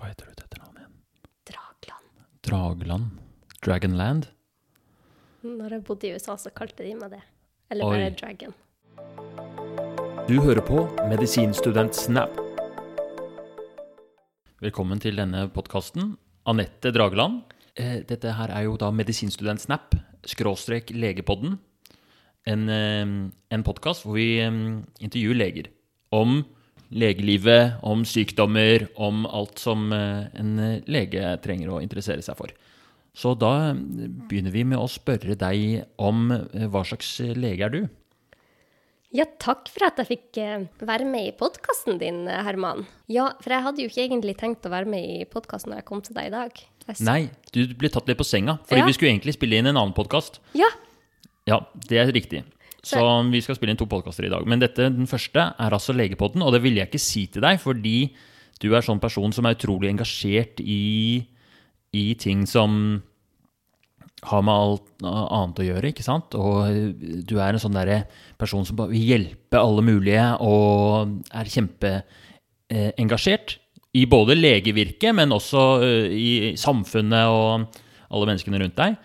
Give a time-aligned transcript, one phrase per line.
[0.00, 0.92] Hva heter du til etternavn igjen?
[1.50, 2.04] Dragland.
[2.48, 3.08] Dragland?
[3.60, 4.28] Dragonland?
[5.44, 7.18] Når jeg bodde i USA, så kalte de meg det.
[7.68, 7.98] Eller Oi.
[7.98, 8.54] bare Dragon.
[10.24, 12.32] Du hører på Medisinstudent Snap.
[14.64, 16.14] Velkommen til denne podkasten.
[16.48, 17.42] Anette Drageland.
[17.76, 21.58] Eh, Dette her er jo da Medisinstudent Snap, skråstrek Legepodden.
[22.48, 23.04] En, eh,
[23.52, 24.48] en podkast hvor vi eh,
[25.04, 25.68] intervjuer leger
[26.10, 26.40] om
[26.90, 32.50] legelivet, om sykdommer, om alt som eh, en eh, lege trenger å interessere seg for.
[33.14, 33.78] Så da eh,
[34.30, 36.28] begynner vi med å spørre deg om
[36.72, 37.80] hva slags lege er du?
[39.14, 40.38] Ja, takk for at jeg fikk
[40.86, 42.84] være med i podkasten din, Herman.
[43.10, 45.88] Ja, for jeg hadde jo ikke egentlig tenkt å være med i podkasten når jeg
[45.88, 46.60] kom til deg i dag.
[47.02, 48.60] Nei, du ble tatt litt på senga.
[48.70, 48.86] Fordi Ja.
[48.86, 50.38] vi skulle egentlig spille inn en annen podkast.
[50.54, 50.70] Ja,
[51.48, 51.56] Ja,
[51.88, 52.44] det er riktig.
[52.86, 54.46] Så vi skal spille inn to podkaster i dag.
[54.48, 57.60] Men dette, den første er altså Legepodden, og det ville jeg ikke si til deg,
[57.60, 57.96] fordi
[58.60, 61.20] du er sånn person som er utrolig engasjert i,
[61.96, 63.02] i ting som
[64.28, 66.34] har med alt annet å gjøre, ikke sant?
[66.36, 66.92] Og eh,
[67.24, 68.02] du er en sånn derre
[68.40, 73.58] person som vil hjelpe alle mulige, og er kjempeengasjert
[73.96, 77.64] i både legevirket, men også eh, i samfunnet og
[78.10, 78.96] alle menneskene rundt deg.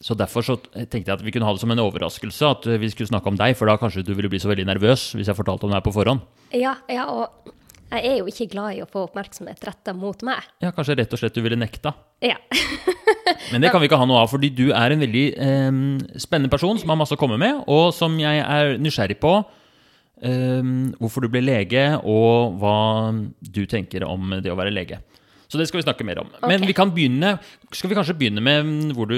[0.00, 2.88] Så derfor så tenkte jeg at vi kunne ha det som en overraskelse at vi
[2.88, 5.36] skulle snakke om deg, for da kanskje du ville bli så veldig nervøs hvis jeg
[5.36, 6.22] fortalte om deg på forhånd.
[6.56, 7.52] ja, ja, og
[7.90, 10.44] jeg er jo ikke glad i å få oppmerksomhet retta mot meg.
[10.62, 11.90] Ja, kanskje rett og slett du ville nekta.
[12.22, 12.36] Ja.
[13.52, 15.70] Men det kan vi ikke ha noe av, fordi du er en veldig eh,
[16.22, 19.34] spennende person som har masse å komme med, og som jeg er nysgjerrig på.
[20.22, 20.62] eh,
[21.02, 22.76] hvorfor du ble lege, og hva
[23.40, 25.02] du tenker om det å være lege.
[25.50, 26.28] Så det skal vi snakke mer om.
[26.46, 27.32] Men vi kan begynne,
[27.74, 29.16] skal vi kanskje begynne med hvor du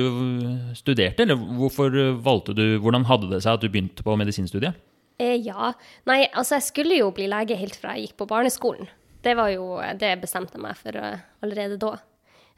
[0.79, 1.27] studerte?
[1.27, 1.93] Eller hvorfor
[2.25, 4.79] valgte du, hvordan hadde det seg at du begynte på medisinstudiet?
[5.21, 5.75] Eh, ja.
[6.09, 8.89] Nei, altså jeg skulle jo bli lege helt fra jeg gikk på barneskolen.
[9.23, 11.99] Det var jo det jeg bestemte meg for eh, allerede da.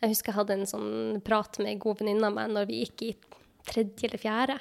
[0.00, 0.94] Jeg husker jeg hadde en sånn
[1.26, 3.12] prat med ei god venninne av meg når vi gikk i
[3.66, 4.58] tredje eller fjerde.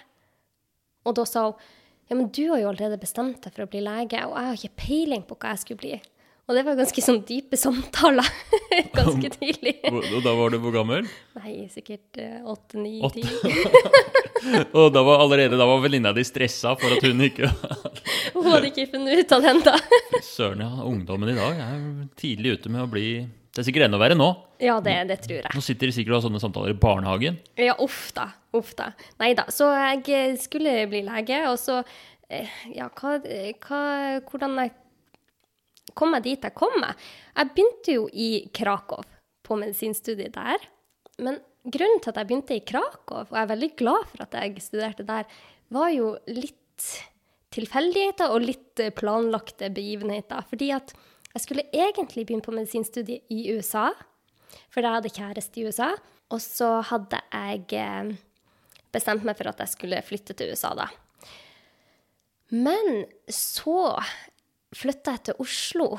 [1.06, 1.72] Og da sa hun
[2.12, 4.58] ja, men du har jo allerede bestemt deg for å bli lege, og jeg har
[4.58, 5.94] ikke peiling på hva jeg skulle bli.
[6.44, 8.28] Og det var ganske sånn dype samtaler
[8.98, 9.78] ganske tidlig.
[9.88, 11.06] Og da var du hvor gammel?
[11.40, 13.24] Nei, sikkert eh, åtte, ni, Åtte.
[13.24, 13.62] ti.
[14.80, 17.48] Og da var allerede da var venninna di stressa for at hun ikke
[18.36, 19.78] Hun hadde ikke funnet ut av den da.
[20.20, 21.80] Søren, ja, ungdommen i dag er
[22.20, 24.28] tidlig ute med å bli Det er sikkert enda verre nå.
[24.60, 25.48] Ja, det, det tror jeg.
[25.56, 27.40] Nå sitter de sikkert og har sånne samtaler i barnehagen.
[27.60, 28.28] Ja, uff da.
[28.58, 28.92] Uff da.
[29.24, 29.48] Nei da.
[29.54, 31.80] Så jeg eh, skulle bli lege, og så
[32.28, 33.16] eh, Ja, hva,
[33.64, 33.84] hva
[34.28, 34.76] Hvordan jeg
[35.92, 37.00] kom jeg dit jeg kom meg?
[37.36, 39.04] Jeg begynte jo i Krakow,
[39.44, 40.64] på medisinstudiet der.
[41.20, 44.38] Men grunnen til at jeg begynte i Krakow, og jeg er veldig glad for at
[44.40, 45.28] jeg studerte der,
[45.74, 46.88] var jo litt
[47.54, 50.46] tilfeldigheter og litt eh, planlagte begivenheter.
[50.50, 50.96] Fordi at
[51.34, 53.90] jeg skulle egentlig begynne på medisinstudiet i USA,
[54.70, 55.92] for jeg hadde kjæreste i USA.
[56.34, 58.14] Og så hadde jeg eh,
[58.94, 60.90] bestemt meg for at jeg skulle flytte til USA da.
[62.54, 63.98] Men så
[64.78, 65.90] flytta jeg til Oslo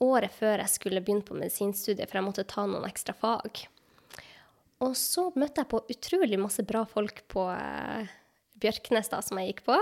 [0.00, 3.64] året før jeg skulle begynne på medisinstudiet, for jeg måtte ta noen ekstra fag.
[4.80, 8.08] Og så møtte jeg på utrolig masse bra folk på eh,
[8.60, 9.76] Bjørknes, da, som jeg gikk på.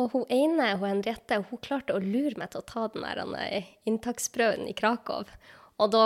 [0.00, 3.22] Og hun ene, hun Henriette, hun klarte å lure meg til å ta den der
[3.38, 5.30] eh, inntaksprøven i Krakow.
[5.80, 6.04] Og da,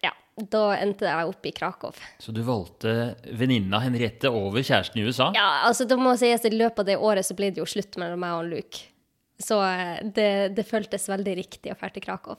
[0.00, 2.02] ja, da endte jeg opp i Krakow.
[2.24, 5.30] Så du valgte venninna Henriette over kjæresten i USA?
[5.36, 8.00] Ja, altså det må sies I løpet av det året så ble det jo slutt
[8.00, 8.95] mellom meg og Luke.
[9.42, 12.38] Så eh, det, det føltes veldig riktig å dra til Krakow.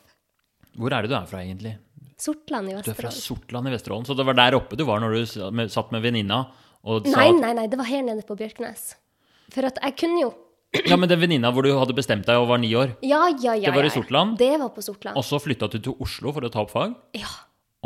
[0.78, 1.76] Hvor er det du er fra, egentlig?
[2.18, 2.88] Sortland i Vesterålen.
[2.88, 5.68] Du er fra Sortland i Vesterålen, så det var der oppe du var når du
[5.70, 6.40] satt med venninna
[6.88, 8.92] og Nei, nei, nei, det var her nede på Bjørknes.
[9.54, 10.32] For at jeg kunne jo
[10.88, 13.54] Ja, men den venninna hvor du hadde bestemt deg og var ni år, Ja, ja,
[13.58, 13.70] ja.
[13.70, 14.38] Det var i ja, i Sortland?
[14.40, 15.18] Det var på Sortland.
[15.18, 17.30] og så flytta du til Oslo for å ta opp fag, Ja.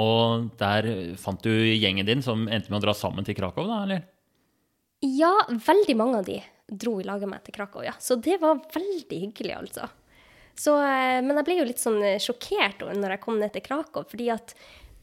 [0.01, 0.87] og der
[1.21, 4.07] fant du gjengen din som endte med å dra sammen til Krakow, da, eller?
[5.01, 6.39] ja, veldig mange av de
[6.71, 7.93] dro i lag med meg til Krakow, ja.
[7.99, 9.89] Så det var veldig hyggelig, altså.
[10.55, 13.63] Så, eh, men jeg ble jo litt sånn eh, sjokkert når jeg kom ned til
[13.65, 14.55] Krakow, fordi at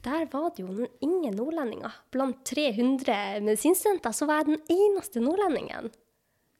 [0.06, 1.94] der var det jo ingen nordlendinger.
[2.14, 5.90] Blant 300 medisinstudenter så var jeg den eneste nordlendingen.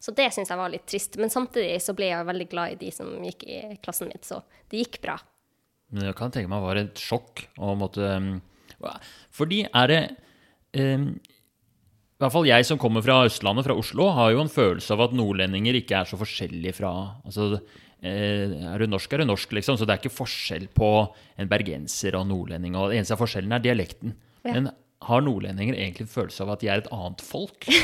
[0.02, 1.16] Så det syns jeg var litt trist.
[1.18, 4.40] Men samtidig så ble jeg veldig glad i de som gikk i klassen min, så
[4.70, 5.16] det gikk bra.
[5.94, 8.32] Men jeg kan tenke meg var et sjokk å måtte um,
[9.34, 10.02] Fordi er det
[10.76, 11.14] um,
[12.18, 15.04] I hvert fall jeg som kommer fra Østlandet, fra Oslo, har jo en følelse av
[15.04, 16.90] at nordlendinger ikke er så forskjellige fra
[17.22, 17.60] altså,
[18.02, 19.78] eh, Er du norsk, er du norsk, liksom.
[19.78, 20.90] Så det er ikke forskjell på
[21.38, 22.74] en bergenser og en nordlending.
[22.74, 24.16] Og det eneste forskjellen er dialekten.
[24.42, 24.56] Ja.
[24.56, 24.72] Men
[25.06, 27.70] har nordlendinger egentlig en følelse av at de er et annet folk?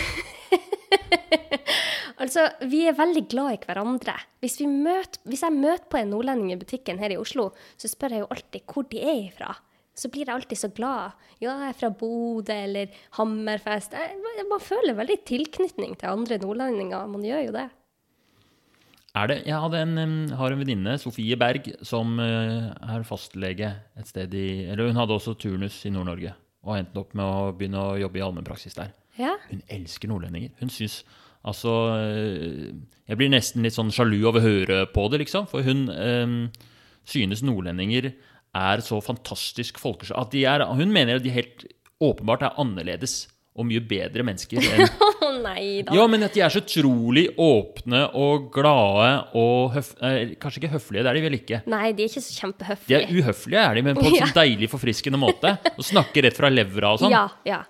[2.25, 4.15] Altså, vi er veldig glad i hverandre.
[4.41, 7.91] Hvis, vi møter, hvis jeg møter på en nordlending i butikken her i Oslo, så
[7.91, 9.51] spør jeg jo alltid hvor de er ifra.
[9.94, 11.14] Så blir jeg alltid så glad.
[11.38, 13.94] Ja, jeg er fra Bodø eller Hammerfest.
[13.94, 14.19] Jeg,
[14.50, 17.06] man føler veldig tilknytning til andre nordlendinger.
[17.11, 17.69] Man gjør jo det.
[19.14, 24.32] Er det, jeg en, har en venninne, Sofie Berg, som eh, er fastlege et sted
[24.35, 26.32] i Eller hun hadde også turnus i Nord-Norge,
[26.67, 28.91] og endte opp med å begynne å jobbe i allmennpraksis der.
[29.14, 29.37] Ja.
[29.52, 30.56] Hun elsker nordlendinger.
[30.58, 31.05] Hun syns
[31.44, 31.70] Altså
[32.00, 32.73] eh,
[33.05, 35.46] Jeg blir nesten litt sånn sjalu over å høre på det, liksom.
[35.50, 36.37] For hun øh,
[37.05, 38.14] synes nordlendinger
[38.55, 41.65] er så fantastisk folkeslag at de er, Hun mener at de helt
[42.03, 43.25] åpenbart er annerledes
[43.55, 44.89] og mye bedre mennesker enn
[45.45, 45.95] nei da.
[45.95, 49.93] Ja, men at de er så utrolig åpne og glade og høf...
[50.03, 51.61] Eh, kanskje ikke høflige, det er de vel ikke.
[51.71, 52.99] Nei, de er ikke så kjempehøflige.
[52.99, 54.27] De er uhøflige, er de, men på en Ja.
[54.27, 55.55] sånn deilig, forfriskende måte.
[55.77, 57.15] Og snakker rett fra levra og sånn.
[57.15, 57.61] Ja, ja.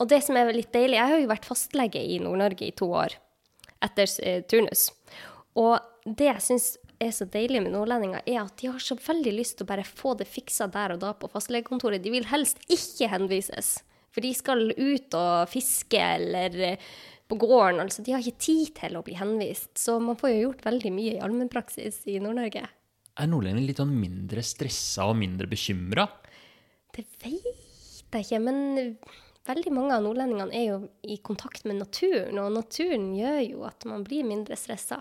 [0.00, 2.88] Og det som er litt deilig Jeg har jo vært fastlege i Nord-Norge i to
[3.02, 3.18] år
[3.84, 4.86] etter eh, turnus.
[5.58, 5.74] Og
[6.06, 9.58] det jeg syns er så deilig med nordlendinger, er at de har så veldig lyst
[9.58, 12.02] til å bare få det fiksa der og da på fastlegekontoret.
[12.04, 13.78] De vil helst ikke henvises,
[14.12, 16.90] for de skal ut og fiske eller eh,
[17.30, 17.80] på gården.
[17.84, 19.72] Altså, de har ikke tid til å bli henvist.
[19.78, 22.66] Så man får jo gjort veldig mye i allmennpraksis i Nord-Norge.
[23.20, 26.06] Er nordlendinger litt sånn mindre stressa og mindre bekymra?
[26.94, 27.46] Det vet
[28.10, 28.96] jeg ikke, men
[29.46, 33.86] veldig mange av nordlendingene er jo i kontakt med naturen, og naturen gjør jo at
[33.88, 35.00] man blir mindre stressa.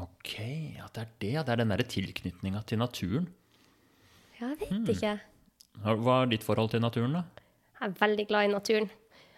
[0.00, 0.32] Ok,
[0.82, 1.32] at det er det.
[1.32, 1.42] ja.
[1.42, 3.28] Det er den derre tilknytninga til naturen.
[4.40, 4.86] Ja, Jeg vet Hmm.
[4.86, 5.20] ikke.
[5.82, 7.24] Hva er ditt forhold til naturen, da?
[7.80, 8.90] Jeg er veldig glad i naturen.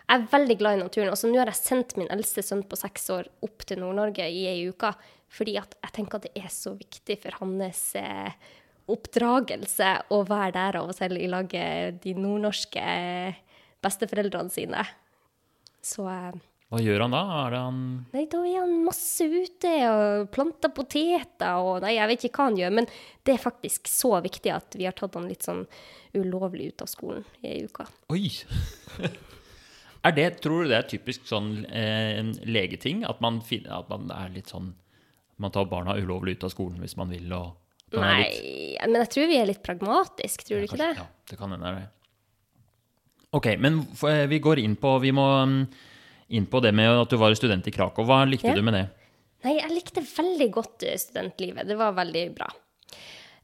[0.09, 1.09] Jeg er veldig glad i naturen.
[1.11, 4.27] Og så nå har jeg sendt min eldste sønn på seks år opp til Nord-Norge
[4.31, 4.95] i ei uke,
[5.29, 8.31] fordi at jeg tenker at det er så viktig for hans eh,
[8.89, 13.35] oppdragelse å være der av og til i lag med de nordnorske eh,
[13.83, 14.85] besteforeldrene sine.
[15.85, 16.33] Så eh,
[16.75, 17.19] Hva gjør han da?
[17.45, 22.11] Er det han Nei, da er han masse ute og planter poteter og Nei, jeg
[22.11, 22.89] vet ikke hva han gjør, men
[23.23, 25.63] det er faktisk så viktig at vi har tatt han litt sånn
[26.19, 27.87] ulovlig ut av skolen i ei uke.
[28.15, 28.27] Oi!
[30.09, 33.07] er det, tror du det er typisk sånn eh, legeting?
[33.07, 34.73] At man, finner, at man er litt sånn
[35.39, 37.55] Man tar barna ulovlig ut av skolen hvis man vil, og
[37.95, 40.93] man Nei, litt- men jeg tror vi er litt pragmatiske, tror du ikke det?
[40.99, 41.89] Ja, det kan hende det.
[43.35, 45.59] Ok, men eh, vi går inn på Vi må mm,
[46.29, 48.05] inn på det med at du var student i Krakow.
[48.09, 48.55] Hva likte Ja.
[48.55, 48.85] du med det?
[49.45, 51.67] Nei, jeg likte veldig godt eh, studentlivet.
[51.69, 52.47] Det var veldig bra.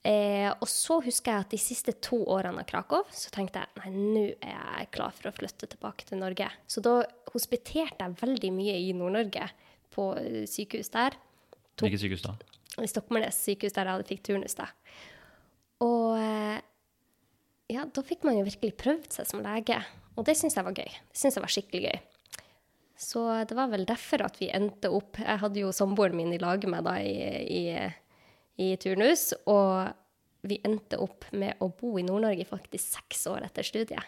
[0.02, 3.68] Eh, og så husker jeg at de siste to årene av Krakow, så tenkte jeg
[3.76, 6.48] nei, nå er jeg klar for å flytte tilbake til Norge.
[6.66, 7.02] Så da
[7.34, 9.50] hospiterte jeg veldig mye i Nord-Norge,
[9.92, 11.18] på eh, sykehus der.
[11.76, 12.32] To- Hvilket sykehus da?
[12.86, 14.54] Stokmarknes sykehus der jeg hadde fikk turnus.
[14.56, 14.70] da.
[15.84, 16.60] Og eh,
[17.74, 19.76] ja, da fikk man jo virkelig prøvd seg som lege.
[20.16, 20.88] Og det syns jeg var gøy.
[20.88, 22.00] Det syns jeg var skikkelig gøy.
[23.00, 26.40] Så det var vel derfor at vi endte opp Jeg hadde jo samboeren min i
[26.40, 27.14] lag med da i,
[27.48, 27.62] i,
[28.60, 29.94] i turnus, og
[30.44, 34.04] vi endte opp med å bo i Nord-Norge faktisk seks år etter studiet.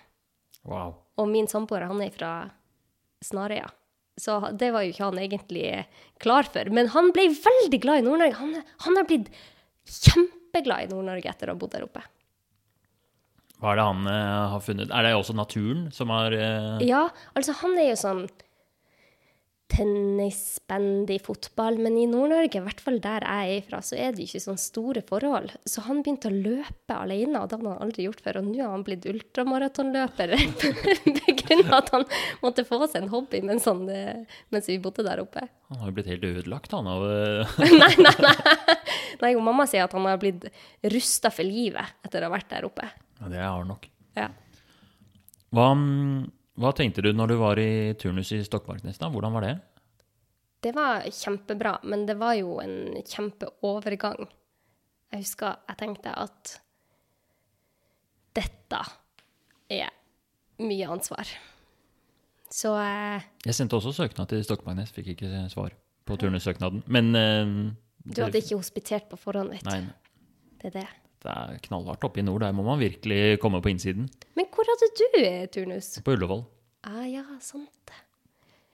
[0.69, 0.99] Wow.
[1.21, 2.33] Og min samboer han er fra
[3.25, 3.71] Snarøya.
[4.21, 5.67] Så det var jo ikke han egentlig
[6.21, 6.69] klar for.
[6.75, 8.39] Men han ble veldig glad i Nord-Norge.
[8.41, 8.55] Han,
[8.87, 9.33] han har blitt
[9.89, 12.05] kjempeglad i Nord-Norge etter å ha bodd der oppe.
[13.62, 14.93] Hva er det han eh, har funnet?
[14.93, 17.06] Er det også naturen som har eh, Ja,
[17.39, 18.25] altså han er jo sånn
[19.72, 24.26] tennisbandy fotball, men i Nord-Norge, i hvert fall der jeg er fra, så er det
[24.26, 25.54] ikke sånne store forhold.
[25.69, 28.40] Så han begynte å løpe alene, og det hadde han aldri gjort før.
[28.42, 30.34] Og nå har han blitt ultramaratonløper
[31.22, 32.06] begrunnet at han
[32.44, 33.86] måtte få seg en hobby mens, han,
[34.52, 35.46] mens vi bodde der oppe.
[35.72, 38.36] Han har jo blitt helt ødelagt, han av eh, nei, nei, nei.
[39.22, 40.48] Nei, jo, mamma sier at han har blitt
[40.93, 42.88] rusta for livet etter å ha vært der oppe.
[43.22, 43.88] Ja, det har han nok.
[44.19, 44.29] Ja.
[45.52, 46.24] Hva, mm,
[46.61, 49.09] hva tenkte du når du var i turnus i Stokmarknes, da?
[49.13, 49.55] Hvordan var det?
[50.63, 54.29] Det var kjempebra, men det var jo en kjempeovergang.
[55.13, 56.53] Jeg husker jeg tenkte at
[58.37, 58.82] dette
[59.73, 59.91] er
[60.63, 61.29] mye ansvar.
[62.53, 65.75] Så eh, Jeg sendte også søknad til Stokmarknes, fikk ikke svar
[66.06, 66.85] på turnussøknaden.
[66.93, 67.53] Men eh,
[68.05, 69.71] du hadde ikke hospitert på forhånd, vet du.
[69.73, 70.89] Nei, Det er det.
[71.22, 72.43] Det er knallhardt oppe i nord.
[72.44, 74.08] Der må man virkelig komme på innsiden.
[74.38, 75.06] Men hvor hadde du
[75.55, 75.94] turnus?
[76.02, 76.44] På Ullevål.
[76.88, 77.93] Ah, ja, sant.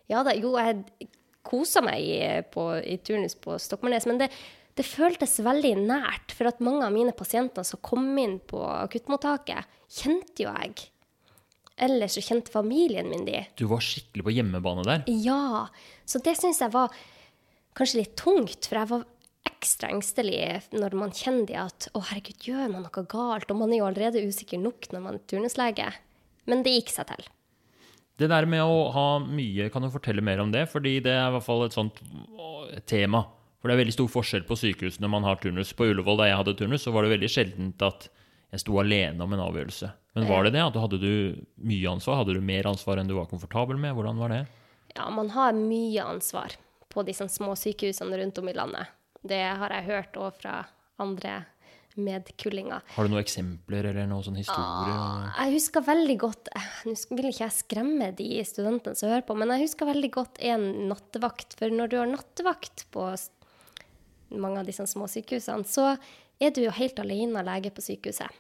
[0.09, 1.11] Ja da, jo, jeg
[1.49, 2.21] kosa meg i,
[2.53, 4.31] på, i turnus på Stokmarknes, men det,
[4.79, 9.69] det føltes veldig nært, for at mange av mine pasienter som kom inn på akuttmottaket,
[10.01, 10.89] kjente jo jeg.
[11.79, 13.45] Eller så kjente familien min de.
[13.61, 15.05] Du var skikkelig på hjemmebane der.
[15.23, 15.69] Ja,
[16.09, 16.95] så det syns jeg var
[17.79, 19.07] kanskje litt tungt, for jeg var
[19.49, 20.39] ekstra engstelig
[20.75, 23.49] når man kjenner det at å herregud, gjør man noe galt?
[23.51, 25.89] Og man er jo allerede usikker nok når man er turnuslege.
[26.49, 27.27] Men det gikk seg til.
[28.19, 30.65] Det der med å ha mye, kan du fortelle mer om det?
[30.73, 32.01] Fordi det er i hvert fall et sånt
[32.91, 33.23] tema.
[33.59, 35.71] For det er veldig stor forskjell på sykehusene når man har turnus.
[35.75, 38.09] På Ullevål, da jeg hadde turnus, så var det veldig sjeldent at
[38.55, 39.91] jeg sto alene om en avgjørelse.
[40.17, 40.65] Men var det det?
[40.65, 41.13] At hadde du
[41.69, 42.23] mye ansvar?
[42.23, 43.95] Hadde du mer ansvar enn du var komfortabel med?
[43.95, 44.41] Hvordan var det?
[44.97, 46.57] Ja, man har mye ansvar
[46.89, 48.95] på disse små sykehusene rundt om i landet.
[49.27, 50.57] Det har jeg hørt òg fra
[51.03, 51.41] andre
[51.99, 52.85] medkullinger.
[52.95, 54.95] Har du noen eksempler eller noen sånn historie?
[54.95, 59.27] Ah, Jeg husker veldig godt eh, Nå vil ikke jeg skremme de studentene som hører
[59.27, 61.57] på, men jeg husker veldig godt en nattevakt.
[61.59, 63.09] For når du har nattevakt på
[64.39, 65.97] mange av disse små sykehusene, så
[66.39, 68.31] er du jo helt alene lege på sykehuset.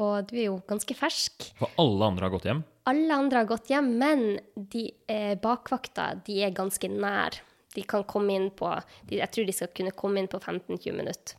[0.00, 1.50] Og du er jo ganske fersk.
[1.58, 2.62] For alle andre har gått hjem?
[2.90, 4.22] Alle andre har gått hjem, men
[4.54, 7.40] de eh, bakvakta de er ganske nær.
[7.76, 8.70] De kan komme inn på
[9.06, 11.36] de, Jeg tror de skal kunne komme inn på 15-20 minutter.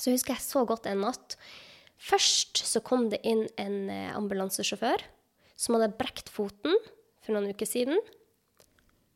[0.00, 1.36] Så husker jeg så godt en natt.
[2.02, 5.04] Først så kom det inn en eh, ambulansesjåfør
[5.58, 6.74] som hadde brekt foten
[7.22, 8.00] for noen uker siden.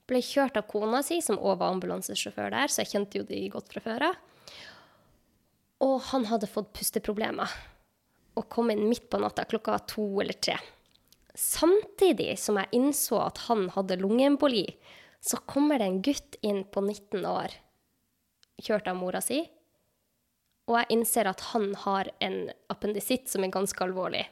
[0.06, 3.40] Ble kjørt av kona si, som òg var ambulansesjåfør der, så jeg kjente jo de
[3.50, 4.20] godt fra før av.
[5.82, 7.50] Og han hadde fått pusteproblemer
[8.36, 10.56] og kom inn midt på natta klokka to eller tre.
[11.36, 14.64] Samtidig som jeg innså at han hadde lungeemboli,
[15.26, 17.54] så kommer det en gutt inn på 19 år,
[18.62, 19.42] kjørt av mora si,
[20.66, 24.24] og jeg innser at han har en appendisitt som er ganske alvorlig.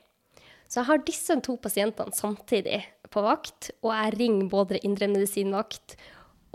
[0.67, 2.81] Så jeg har disse to pasientene samtidig
[3.15, 5.95] på vakt, og jeg ringer både indremedisinvakt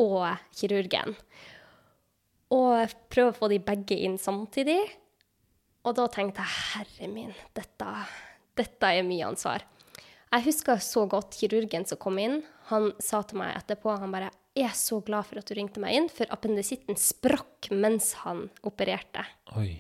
[0.03, 0.25] og
[0.59, 1.15] kirurgen.
[2.51, 4.81] Og prøver å få de begge inn samtidig.
[5.87, 7.91] Og da tenkte jeg, herre min, dette,
[8.59, 9.63] dette er mye ansvar.
[10.29, 12.41] Jeg husker så godt kirurgen som kom inn.
[12.69, 15.81] Han sa til meg etterpå, han bare, jeg er så glad for at du ringte
[15.81, 19.25] meg inn, for appendisitten sprakk mens han opererte.
[19.57, 19.71] Oi.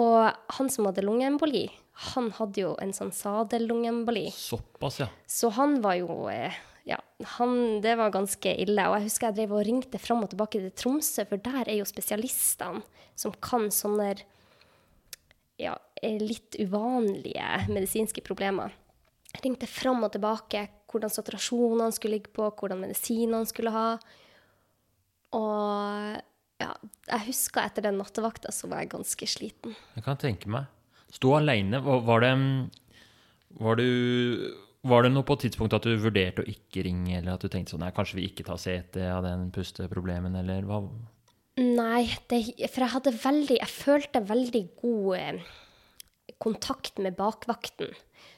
[0.00, 1.66] Og han som hadde lungeemboli,
[2.12, 4.30] han hadde jo en sånn sadellungeemboli.
[4.36, 5.10] Såpass, ja.
[5.28, 6.56] Så han var jo eh,
[6.86, 7.00] Ja,
[7.36, 8.84] han, det var ganske ille.
[8.86, 11.80] Og jeg husker jeg drev og ringte fram og tilbake til Tromsø, for der er
[11.80, 12.84] jo spesialistene
[13.18, 14.12] som kan sånne
[15.58, 18.76] ja, eh, litt uvanlige medisinske problemer.
[19.44, 23.88] Ringte fram og tilbake hvordan saturasjonene skulle ligge på, hvordan medisinene skulle ha.
[25.36, 26.16] Og
[26.62, 26.70] ja,
[27.10, 29.76] jeg husker etter den nattevakta så var jeg ganske sliten.
[29.96, 30.70] Jeg kan tenke meg.
[31.12, 31.82] Stå aleine.
[31.84, 32.32] Var var det
[33.56, 37.36] var, du, var det noe på et tidspunkt at du vurderte å ikke ringe, eller
[37.36, 40.82] at du tenkte sånn Nei, kanskje vi ikke tar CT av den pusteproblemen, eller hva?
[41.56, 45.46] Nei, det, for jeg hadde veldig Jeg følte veldig god eh,
[46.42, 47.94] kontakt med bakvakten.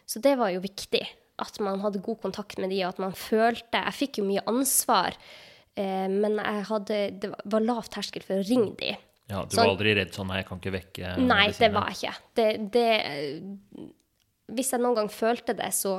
[0.08, 1.02] Så det var jo viktig.
[1.38, 4.42] At man hadde god kontakt med de, og at man følte Jeg fikk jo mye
[4.50, 5.14] ansvar,
[5.78, 8.94] eh, men hadde, det var lav terskel for å ringe de.
[9.28, 11.90] Ja, Du Sånn- var aldri redd sånn Nei, jeg kan ikke vekke Nei, det var
[11.92, 12.14] jeg ikke.
[12.40, 12.86] Det, det,
[14.56, 15.92] hvis jeg noen gang følte det, så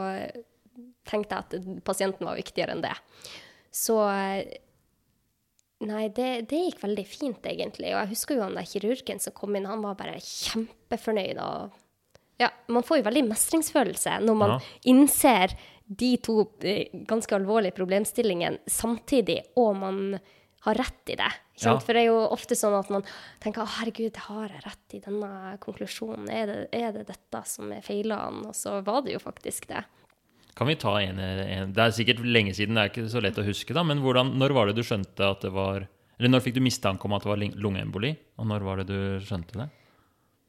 [1.05, 2.95] tenkte jeg at pasienten var viktigere enn det.
[3.71, 3.99] Så
[5.79, 7.93] Nei, det, det gikk veldig fint, egentlig.
[7.93, 11.39] Og jeg husker jo han der kirurgen som kom inn, han var bare kjempefornøyd.
[11.39, 11.77] Og
[12.39, 14.59] ja, man får jo veldig mestringsfølelse når man Ja.
[14.91, 15.55] innser
[15.89, 20.19] de to eh, ganske alvorlige problemstillingene samtidig, og man
[20.65, 21.29] har rett i det.
[21.63, 21.77] Ja.
[21.79, 23.03] For det er jo ofte sånn at man
[23.41, 26.27] tenker å herregud, har jeg rett i denne konklusjonen?
[26.29, 28.45] Er det, er det dette som er feilene?
[28.51, 29.83] Og så var det jo faktisk det.
[30.59, 33.37] Kan vi ta en, en Det er sikkert lenge siden, det er ikke så lett
[33.39, 35.87] å huske, da, men hvordan, når var det du skjønte at det var
[36.19, 38.11] Eller når fikk du mistanke om at det var lungeemboli?
[38.37, 39.69] Og når var det du skjønte det?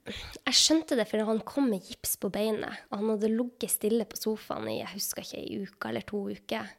[0.09, 4.07] Jeg skjønte det fordi han kom med gips på beinet, og han hadde ligget stille
[4.09, 6.71] på sofaen i jeg husker ikke, ei uke eller to uker.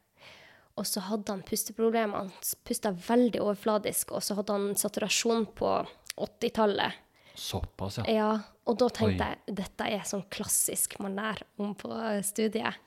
[0.80, 2.26] Og så hadde han pusteproblemer.
[2.26, 2.32] Han
[2.66, 5.74] pusta veldig overfladisk, og så hadde han saturasjon på
[6.16, 7.02] 80-tallet.
[7.36, 8.06] Såpass, ja.
[8.12, 8.32] Ja,
[8.68, 9.36] og da tenkte Oi.
[9.36, 11.92] jeg dette er sånn klassisk man lærer om på
[12.28, 12.80] studiet.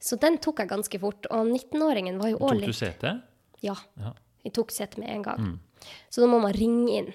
[0.00, 1.28] Så den tok jeg ganske fort.
[1.28, 3.14] Og 19-åringen var jo òg Tok du sete?
[3.64, 3.76] Ja.
[4.00, 4.14] Ja.
[4.44, 5.50] Vi tok sete med en gang.
[6.08, 7.10] Så da må man ringe inn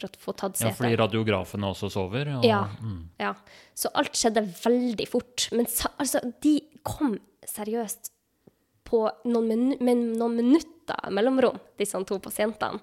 [0.00, 0.64] for å få tatt CT.
[0.66, 2.32] ja, fordi radiografene også sover?
[2.38, 2.62] Og, Ja,
[3.20, 3.34] ja.
[3.74, 5.48] Så alt skjedde veldig fort.
[5.52, 8.12] Men altså, de kom seriøst
[8.90, 12.80] på noen, minu med noen minutter mellomrom, disse to pasientene.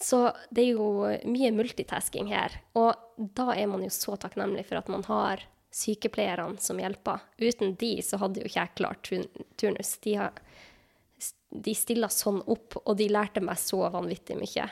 [0.00, 0.18] Så
[0.50, 0.86] det er jo
[1.30, 2.58] mye multitasking her.
[2.78, 7.22] Og da er man jo så takknemlig for at man har sykepleierne som hjelper.
[7.38, 9.10] Uten de så hadde jo ikke jeg klart
[9.60, 9.94] turnus.
[10.04, 10.36] De, har,
[11.50, 14.68] de stilla sånn opp, og de lærte meg så vanvittig mye.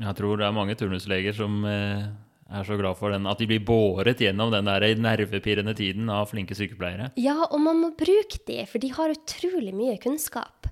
[0.00, 2.06] Jeg tror det er mange turnusleger som eh,
[2.52, 6.30] er så glad for den, at de blir båret gjennom den der nervepirrende tiden av
[6.32, 7.10] flinke sykepleiere.
[7.20, 10.68] Ja, og man må bruke de, for de har utrolig mye kunnskap.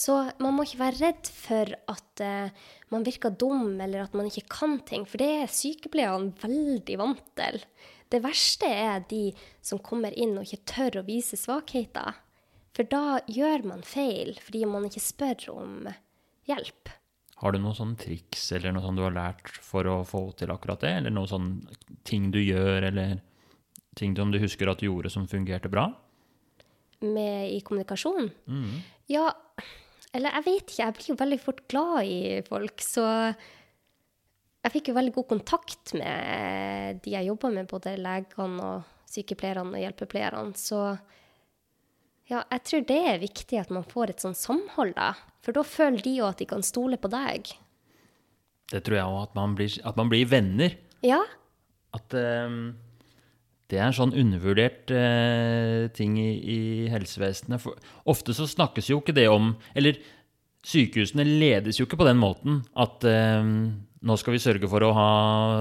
[0.00, 4.30] Så man må ikke være redd for at uh, man virker dum, eller at man
[4.30, 7.60] ikke kan ting, for det er sykepleierne veldig vant til.
[8.10, 9.26] Det verste er de
[9.62, 12.16] som kommer inn og ikke tør å vise svakheter.
[12.72, 15.74] For da gjør man feil, fordi man ikke spør om
[16.48, 16.94] hjelp.
[17.40, 20.52] Har du noen sånne triks eller noe sånt du har lært for å få til
[20.52, 20.92] akkurat det?
[21.00, 23.18] Eller noen sånne ting du gjør, eller
[23.96, 25.88] ting som du husker at du gjorde som fungerte bra?
[27.00, 28.28] med i kommunikasjon?
[29.10, 29.30] Ja,
[30.12, 30.82] eller jeg vet ikke.
[30.82, 33.06] Jeg blir jo veldig fort glad i folk, så
[34.60, 39.74] jeg fikk jo veldig god kontakt med de jeg jobba med, både legene og sykepleierne
[39.74, 40.58] og hjelpepleierne.
[40.58, 40.82] Så
[42.30, 45.14] ja, jeg tror det er viktig at man får et sånn samhold, da.
[45.44, 47.50] For da føler de jo at de kan stole på deg.
[48.70, 50.76] Det tror jeg òg, at, at man blir venner.
[51.02, 51.22] Ja,
[51.96, 52.76] At um,
[53.70, 56.58] det er en sånn undervurdert uh, ting i, i
[56.92, 57.62] helsevesenet.
[57.62, 57.78] For
[58.10, 59.98] ofte så snakkes jo ikke det om Eller
[60.66, 64.92] sykehusene ledes jo ikke på den måten at um, nå skal vi sørge for å
[64.96, 65.10] ha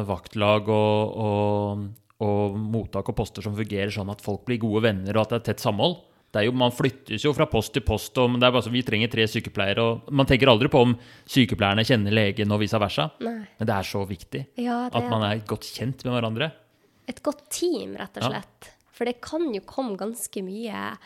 [0.08, 1.86] vaktlag og, og,
[2.24, 5.40] og mottak og poster som fungerer sånn at folk blir gode venner, og at det
[5.40, 5.98] er tett samhold.
[6.32, 8.84] Det jo, man flyttes jo fra post til post, og det er bare så, vi
[8.86, 9.82] trenger tre sykepleiere.
[9.82, 10.92] og Man tenker aldri på om
[11.26, 13.08] sykepleierne kjenner legen og vice versa.
[13.26, 13.48] Nei.
[13.58, 16.52] Men det er så viktig ja at man er godt kjent med hverandre.
[17.10, 18.30] et godt team, rett og Ja.
[18.30, 18.70] slett.
[18.94, 20.98] For det kan jo komme ganske mye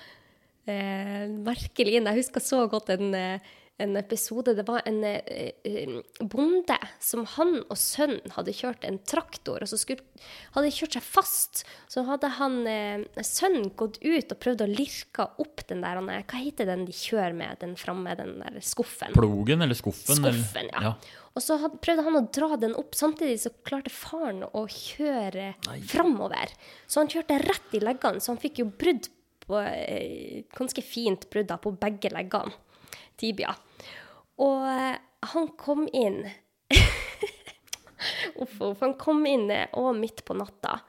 [0.68, 2.06] eh, merkelig inn.
[2.10, 3.39] Jeg husker så godt en, eh,
[3.77, 4.53] en episode.
[4.53, 9.70] Det var en eh, eh, bonde som han og sønnen hadde kjørt en traktor, og
[9.70, 10.06] så skulle,
[10.53, 11.63] hadde de kjørt seg fast.
[11.92, 16.12] Så hadde han, eh, sønnen gått ut og prøvd å lirke opp den der, han,
[16.12, 19.15] hva heter den de kjører med, den framme, den der skuffen?
[19.18, 20.22] Plogen eller skuffen?
[20.22, 21.22] Skuffen, eller, ja.
[21.34, 22.94] Og så had, prøvde han å dra den opp.
[22.94, 25.56] Samtidig så klarte faren å kjøre
[25.89, 26.53] framover.
[26.86, 29.10] Så han kjørte rett i leggene, så han fikk jo brudd
[29.44, 32.53] på eh, Ganske fint brudd da, på begge leggene.
[33.20, 33.53] Tibia.
[34.43, 34.98] Og eh,
[35.34, 36.24] han kom inn
[38.41, 38.82] Uff, uff.
[38.82, 40.79] Han kom inn eh, og midt på natta.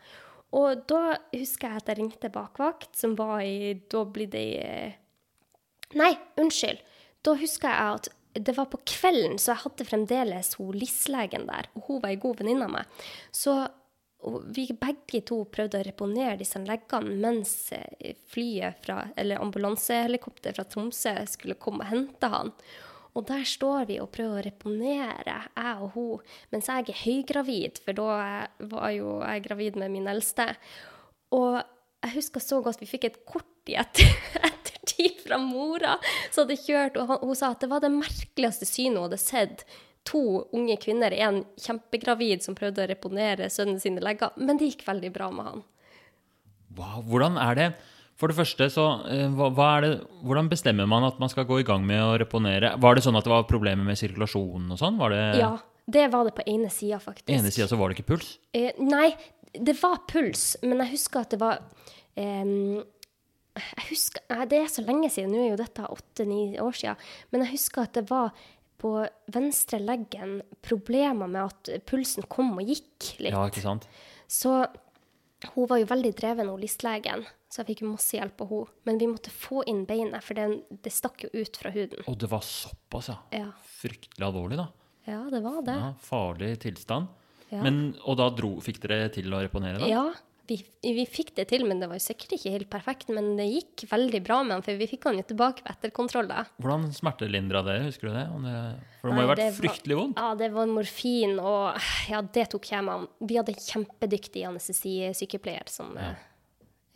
[0.54, 5.00] Og da husker jeg at jeg ringte bakvakt, som var i Da blir det eh,
[5.98, 6.80] Nei, unnskyld.
[7.24, 11.68] Da husker jeg at det var på kvelden, så jeg hadde fremdeles hun LIS-legen der.
[11.78, 13.04] Og hun var ei god venninne av meg.
[13.30, 13.54] Så
[14.24, 20.56] og vi begge to prøvde å reponere disse leggene mens eh, flyet fra, eller ambulansehelikopter
[20.56, 22.52] fra Tromsø skulle komme og hente han.
[23.14, 27.78] Og der står vi og prøver å reponere, jeg og hun, mens jeg er høygravid,
[27.84, 28.16] for da
[28.72, 30.48] var jo jeg gravid med min eldste.
[31.37, 34.10] Og jeg husker så godt vi fikk et kort i etter,
[34.50, 35.94] ettertid fra mora
[36.30, 39.66] som hadde kjørt, og hun sa at det var det merkeligste synet hun hadde sett.
[40.10, 40.20] To
[40.52, 45.10] unge kvinner, en kjempegravid som prøvde å reponere sønnen sine legger, men det gikk veldig
[45.14, 45.62] bra med han.
[46.76, 47.66] Wow, hvordan er det
[48.18, 49.30] For det første, så eh,
[49.82, 49.90] det,
[50.22, 52.74] Hvordan bestemmer man at man skal gå i gang med å reponere?
[52.78, 54.98] Var det sånn at det var problemer med sirkulasjonen og sånn?
[55.00, 55.52] Var det Ja,
[55.86, 57.30] det var det på ene sida, faktisk.
[57.30, 58.36] ene sida så var det ikke puls?
[58.54, 59.14] Eh, nei,
[59.54, 61.58] det var puls, men jeg husker at det var
[62.14, 62.82] eh,
[63.54, 67.02] jeg husker, nei, Det er så lenge siden, nå er jo dette åtte-ni år siden,
[67.30, 68.32] men jeg husker at det var
[68.85, 68.92] på
[69.33, 73.33] venstre leggen problemer med at pulsen kom og gikk litt.
[73.33, 73.87] Ja, ikke sant?
[74.29, 74.66] Så
[75.55, 78.77] hun var jo veldig dreven, hun listlegen, så jeg fikk jo masse hjelp av henne.
[78.88, 80.47] Men vi måtte få inn beinet, for det,
[80.85, 82.05] det stakk jo ut fra huden.
[82.11, 83.18] Og det var såpass, ja.
[83.33, 84.68] Ja, Fryktelig alvorlig, da.
[85.09, 85.79] ja det var det.
[85.81, 87.09] Ja, farlig tilstand.
[87.51, 87.62] Ja.
[87.64, 89.88] Men, og da dro, fikk dere til å reponere, da?
[89.88, 90.07] Ja,
[90.46, 93.09] vi, vi fikk det til, men det var jo sikkert ikke helt perfekt.
[93.14, 96.50] Men det gikk veldig bra med han, for vi fikk han jo tilbake på etterkontroller.
[96.61, 97.78] Hvordan smertelindra det?
[97.87, 98.26] Husker du det?
[98.44, 98.59] Det
[99.00, 100.20] for det må jo ha vært var- fryktelig vondt?
[100.20, 101.80] Ja, det var morfin, og
[102.12, 103.09] ja, det tok jeg meg om.
[103.26, 106.11] Vi hadde kjempedyktig anestesisykepleier som Ja.
[106.12, 106.16] eh,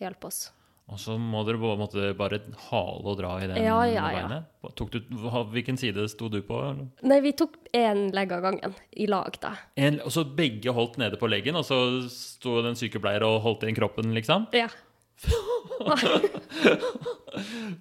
[0.00, 0.50] hjalp oss.
[0.88, 2.38] Og så må dere på en måte bare
[2.70, 4.24] hale og dra i den Ja, ja, ja.
[4.24, 5.50] beinet?
[5.52, 6.56] Hvilken side sto du på?
[6.64, 6.86] eller?
[7.04, 9.52] Nei, vi tok én legg av gangen, i lag, da.
[9.76, 11.76] En, og så begge holdt nede på leggen, og så
[12.12, 14.48] sto den sykepleier og holdt inn kroppen, liksom?
[14.56, 14.70] Ja.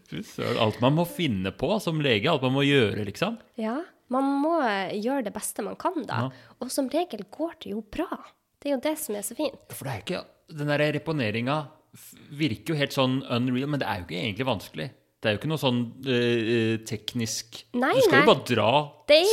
[0.10, 3.40] Fy søren, alt man må finne på som lege, alt man må gjøre, liksom.
[3.62, 3.80] ja.
[4.08, 4.54] Man må
[4.96, 6.18] gjøre det beste man kan, da.
[6.30, 6.52] Ja.
[6.64, 8.08] Og som regel går det jo bra.
[8.56, 9.58] Det er jo det som er så fint.
[9.76, 10.22] For det er ikke,
[10.62, 11.58] den der reponeringa
[12.38, 14.88] virker jo helt sånn unreal, men det er jo ikke egentlig vanskelig.
[15.18, 18.22] Det er jo ikke noe sånn øh, teknisk Nei, Du skal nei.
[18.22, 18.68] jo bare dra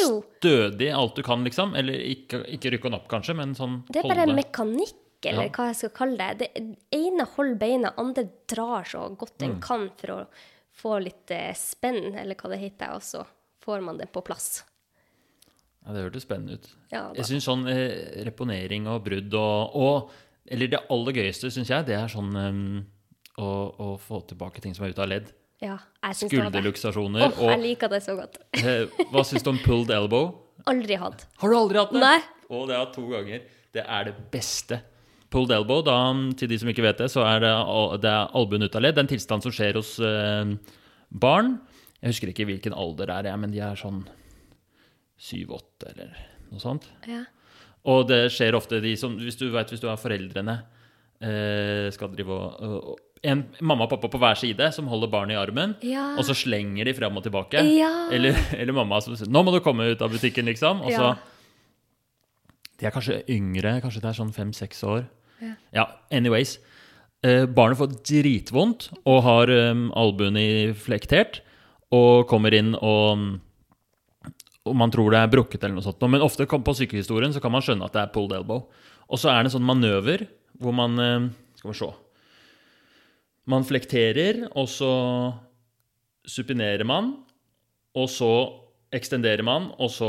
[0.01, 1.75] jo stødig alt du kan, liksom.
[1.77, 4.39] Eller ikke, ikke rykke den opp, kanskje, men sånn Det er bare holde.
[4.39, 4.95] mekanikk,
[5.29, 5.51] eller Ja.
[5.51, 6.39] hva jeg skal kalle det.
[6.57, 6.77] det.
[6.93, 9.51] ene holder beina, andre drar så godt Mm.
[9.51, 10.27] en kan for å
[10.75, 13.27] få litt eh, spenn, eller hva det heter, og så
[13.63, 14.65] får man det på plass.
[15.87, 16.69] Ja, Det hørtes spennende ut.
[16.91, 17.13] Ja.
[17.15, 20.11] Jeg syns sånn eh, reponering og brudd og, og
[20.53, 22.83] Eller det aller gøyeste, syns jeg, det er sånn um,
[23.41, 23.49] å,
[23.81, 25.33] å få tilbake ting som er ute av ledd.
[25.63, 26.33] Ja, jeg synes.
[26.35, 27.27] Skulderluksasjoner.
[27.31, 28.41] Åh, jeg liker det så godt.
[28.61, 30.33] eh, hva syns du om pulled elbow?
[30.71, 31.27] Aldri hatt.
[31.41, 32.03] Har du aldri hatt det?
[32.03, 32.19] Nei.
[32.51, 33.47] Og det har jeg to ganger.
[33.75, 34.81] Det er det beste.
[35.33, 35.97] Pulled elbow, da,
[36.39, 37.53] til de som ikke vet det, så er det,
[38.05, 38.99] det er albuen ut av ledd.
[38.99, 40.53] Det er en tilstand som skjer hos eh,
[41.11, 41.57] barn.
[42.05, 44.05] Jeg husker ikke hvilken alder det er, men de er sånn
[45.25, 46.13] syv-åtte eller
[46.51, 46.87] noe sånt.
[47.09, 47.23] Ja.
[47.85, 50.55] Og det skjer ofte de som Hvis du vet, hvis du har foreldrene
[51.21, 52.95] eh, skal drive og,
[53.25, 56.11] En mamma og pappa på hver side som holder barnet i armen, Ja.
[56.19, 57.63] og så slenger de fram og tilbake.
[57.73, 58.11] Ja.
[58.13, 60.83] Eller, eller mamma som sier 'Nå må du komme ut av butikken', liksom.
[60.83, 61.17] Og så
[62.81, 65.07] De er kanskje yngre, kanskje det er sånn fem-seks år.
[65.41, 65.55] Ja.
[65.73, 66.59] Ja, anyways.
[67.23, 71.41] Eh, barnet får dritvondt og har um, albuen i flektert
[71.91, 73.41] og kommer inn og
[74.65, 76.01] og man tror det er brukket eller noe sånt.
[76.09, 78.65] Men ofte på sykehistorien så kan man skjønne at det er pulled elbow.
[79.13, 80.25] Og så er det en sånn manøver
[80.63, 81.27] hvor man eh,
[81.59, 81.89] Skal vi se.
[83.51, 84.89] Man flekterer, og så
[86.25, 87.11] supinerer man.
[87.95, 88.31] Og så
[88.95, 90.09] ekstenderer man, og så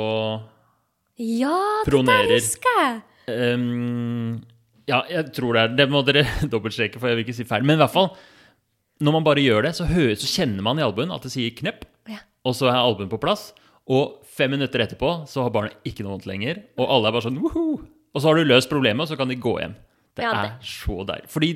[1.19, 2.25] Ja, pronerer.
[2.25, 2.95] Ja, det husker jeg!
[3.25, 4.43] Um,
[4.85, 6.21] ja, jeg tror det er Det må dere
[6.53, 7.65] dobbeltsjekke, for jeg vil ikke si feil.
[7.65, 8.09] Men i hvert fall,
[9.03, 11.53] når man bare gjør det, så, hører, så kjenner man i albuen at det sier
[11.57, 12.21] knepp, Ja.
[12.45, 13.49] og så er albuen på plass.
[13.91, 17.27] Og fem minutter etterpå så har barnet ikke noe vondt lenger, og alle er bare
[17.29, 17.65] sånn woho!
[18.15, 19.75] Og så har du løst problemet, og så kan de gå hjem.
[20.15, 21.27] Det Ja, er så deilig.
[21.31, 21.49] Fordi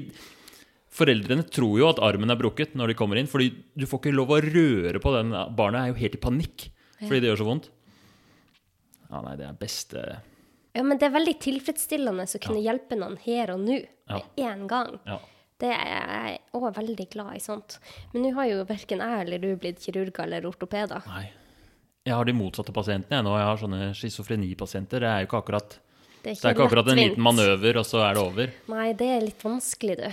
[0.92, 4.16] foreldrene tror jo at armen er brukket når de kommer inn, fordi du får ikke
[4.18, 5.32] lov å røre på den.
[5.56, 7.70] Barnet er jo helt i panikk fordi det gjør så vondt.
[9.10, 10.02] Ja, nei, det er beste
[10.76, 14.20] Ja, men det er veldig tilfredsstillende å kunne hjelpe noen her og nå, Ja.
[14.38, 15.00] én gang.
[15.08, 15.20] Ja.
[15.60, 15.88] Det er
[16.28, 17.80] jeg òg veldig glad i sånt.
[18.14, 21.02] Men nå har jo verken jeg eller du blitt kirurger eller ortopeder.
[21.08, 21.32] Nei.
[22.08, 23.36] Jeg har de motsatte pasientene jeg nå.
[23.38, 25.04] Jeg har sånne schizofrenipasienter.
[25.04, 25.76] Det er jo ikke akkurat
[26.24, 28.54] Det er det er ikke akkurat en liten manøver, og så er det over.
[28.72, 30.08] Nei, det er litt vanskelig, du.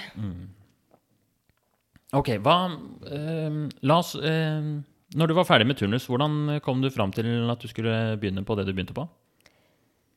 [2.16, 2.56] Ok, hva
[3.10, 3.56] eh,
[3.90, 4.68] La oss eh,
[5.18, 8.44] Når du var ferdig med turnus, hvordan kom du fram til at du skulle begynne
[8.46, 9.06] på det du begynte på?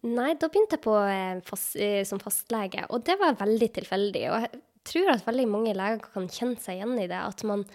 [0.07, 4.25] Nei, da begynte jeg på eh, fast, eh, som fastlege, og det var veldig tilfeldig.
[4.31, 7.19] Og jeg tror at veldig mange leger kan kjenne seg igjen i det.
[7.19, 7.65] At man,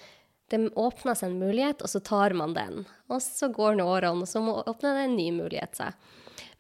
[0.53, 2.83] det åpner seg en mulighet, og så tar man den.
[3.09, 6.09] Og så går nå årene, og så åpner det en ny mulighet seg.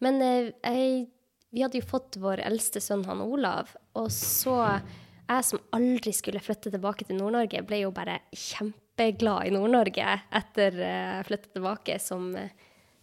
[0.04, 1.06] Men eh, jeg,
[1.54, 4.56] vi hadde jo fått vår eldste sønn, han Olav, og så
[5.24, 10.80] jeg som aldri skulle flytte tilbake til Nord-Norge, ble jo bare kjempeglad i Nord-Norge etter
[10.80, 12.52] eh, jeg flyttet tilbake som eh,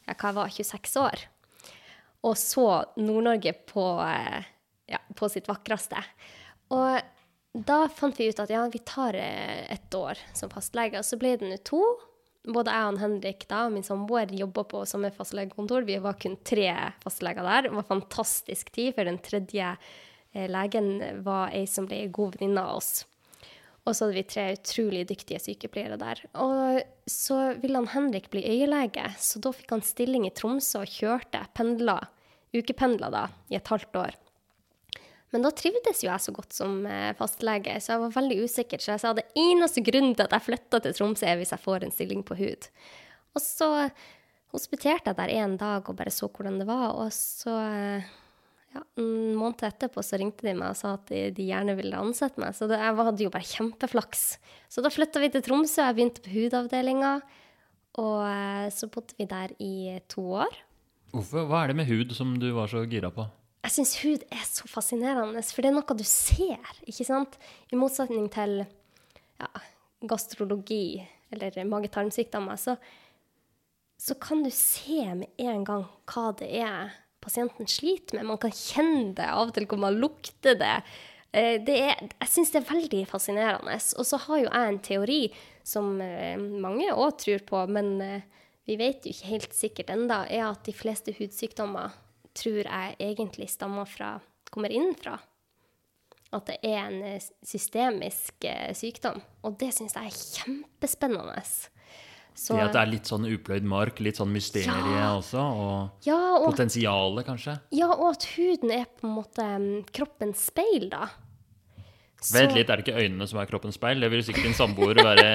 [0.08, 1.30] ja, hva var, 26 år
[2.22, 2.68] og så
[3.02, 4.44] Nord-Norge på, eh,
[4.94, 6.02] ja, på sitt vakreste.
[6.74, 7.00] Og
[7.54, 11.20] da fant vi ut at ja, vi tar et ett år som fastlege, og så
[11.20, 11.82] ble det nå to.
[12.48, 15.84] Både jeg og Henrik, da, min samboer, jobba på samme fastlegekontor.
[15.86, 16.72] Vi var kun tre
[17.04, 17.68] fastleger der.
[17.68, 19.76] Det var fantastisk tid, for den tredje
[20.34, 23.04] eh, legen var ei som ble god venninne av oss.
[23.82, 26.24] Og så hadde vi tre utrolig dyktige sykepleiere der.
[26.42, 30.98] Og så ville han Henrik bli øyelege, så da fikk han stilling i Tromsø og
[30.98, 32.00] kjørte, pendla,
[32.56, 34.18] ukependla da, i et halvt år.
[35.32, 38.82] Men da trivdes jo jeg så godt som eh, fastlege, så jeg var veldig usikker.
[38.84, 41.64] Så jeg sa det eneste grunnen til at jeg flytta til Tromsø, er hvis jeg
[41.64, 42.68] får en stilling på hud.
[43.32, 43.70] Og så
[44.52, 48.10] hospiterte jeg der en dag og bare så hvordan det var, og så eh,
[48.72, 52.00] ja, En måned etterpå så ringte de meg og sa at de, de gjerne ville
[52.00, 52.56] ansette meg.
[52.56, 54.26] Så det, jeg hadde jo bare kjempeflaks.
[54.72, 57.18] Så da flytta vi til Tromsø, jeg begynte på hudavdelinga.
[58.00, 60.56] Og eh, så bodde vi der i to år.
[61.12, 63.28] Hvorfor, hva er det med hud som du var så gira på?
[63.62, 67.38] Jeg syns hud er så fascinerende, for det er noe du ser, ikke sant?
[67.70, 69.50] I motsetning til ja,
[70.10, 72.76] gastrologi eller mage-tarm-sykdommer, så,
[74.02, 78.32] så kan du se med en gang hva det er pasienten sliter med.
[78.34, 80.76] Man kan kjenne det av og til hvor man lukter det.
[81.32, 83.78] Eh, det er, jeg syns det er veldig fascinerende.
[84.02, 85.22] Og så har jo jeg en teori
[85.64, 90.24] som eh, mange òg tror på, men eh, vi vet jo ikke helt sikkert enda,
[90.28, 91.94] er at de fleste hudsykdommer
[92.38, 94.14] tror jeg egentlig stammer fra,
[94.52, 95.18] kommer innenfra.
[96.32, 99.20] At det er en eh, systemisk eh, sykdom.
[99.44, 101.42] Og det syns jeg er kjempespennende.
[102.32, 105.10] Så, Det at det er litt sånn upløyd mark, litt sånn mysterie Ja.
[105.18, 107.58] også, og ja, og, potensialet, kanskje?
[107.76, 111.10] ja, og at huden er på en måte mm, kroppens speil, da.
[112.22, 114.00] Så- Vent litt, er det ikke øynene som er kroppens speil?
[114.00, 115.28] Det vil sikkert en samboer være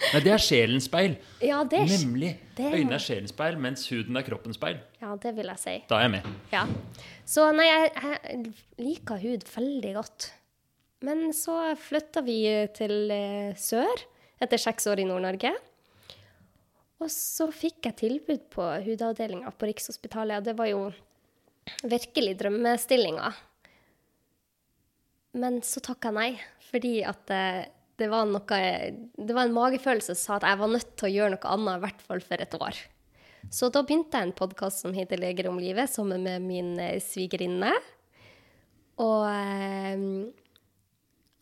[0.00, 1.14] Nei, det er sjelens speil.
[1.44, 2.30] Ja, det er, Nemlig.
[2.56, 4.78] det Øynene er sjelens speil, mens huden er kroppens speil.
[5.02, 5.74] ja, det vil jeg si.
[5.90, 6.28] Da er jeg med.
[6.54, 6.62] Ja.
[7.28, 8.44] Så nei, jeg, jeg
[8.80, 10.30] liker hud veldig godt.
[11.04, 12.38] Men så flytta vi
[12.76, 14.02] til eh, sør
[14.40, 15.52] etter seks år i Nord-Norge.
[17.00, 20.82] Og så fikk jeg tilbud på hudavdelinga på Rikshospitalet, og det var jo
[21.88, 23.30] virkelig drømmestillinga.
[25.40, 26.30] Men så takka jeg nei,
[26.70, 27.68] fordi at eh,
[28.00, 28.60] det var noe
[29.14, 31.76] Det var en magefølelse som sa at jeg var nødt til å gjøre noe annet,
[31.76, 32.82] i hvert fall for et år.
[33.48, 37.00] Så da begynte jeg en podkast som heter Leger om livet, sammen med min eh,
[37.00, 37.72] svigerinne.
[39.00, 40.04] Og eh,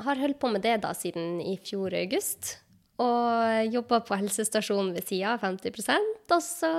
[0.06, 2.56] har holdt på med det da siden i fjor august.
[3.02, 6.70] Og jobba på helsestasjonen ved sida, 50% Og så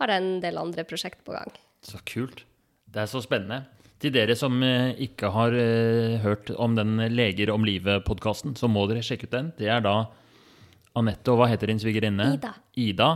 [0.00, 1.52] har jeg en del andre prosjekt på gang.
[1.84, 2.44] Så kult.
[2.92, 3.64] Det er så spennende.
[4.02, 8.88] Til dere som eh, ikke har eh, hørt om den Leger om livet-podkasten, så må
[8.90, 9.52] dere sjekke ut den.
[9.58, 9.94] Det er da
[10.98, 12.32] Anette og hva heter din svigerinne?
[12.34, 12.50] Ida.
[12.82, 13.10] Ida.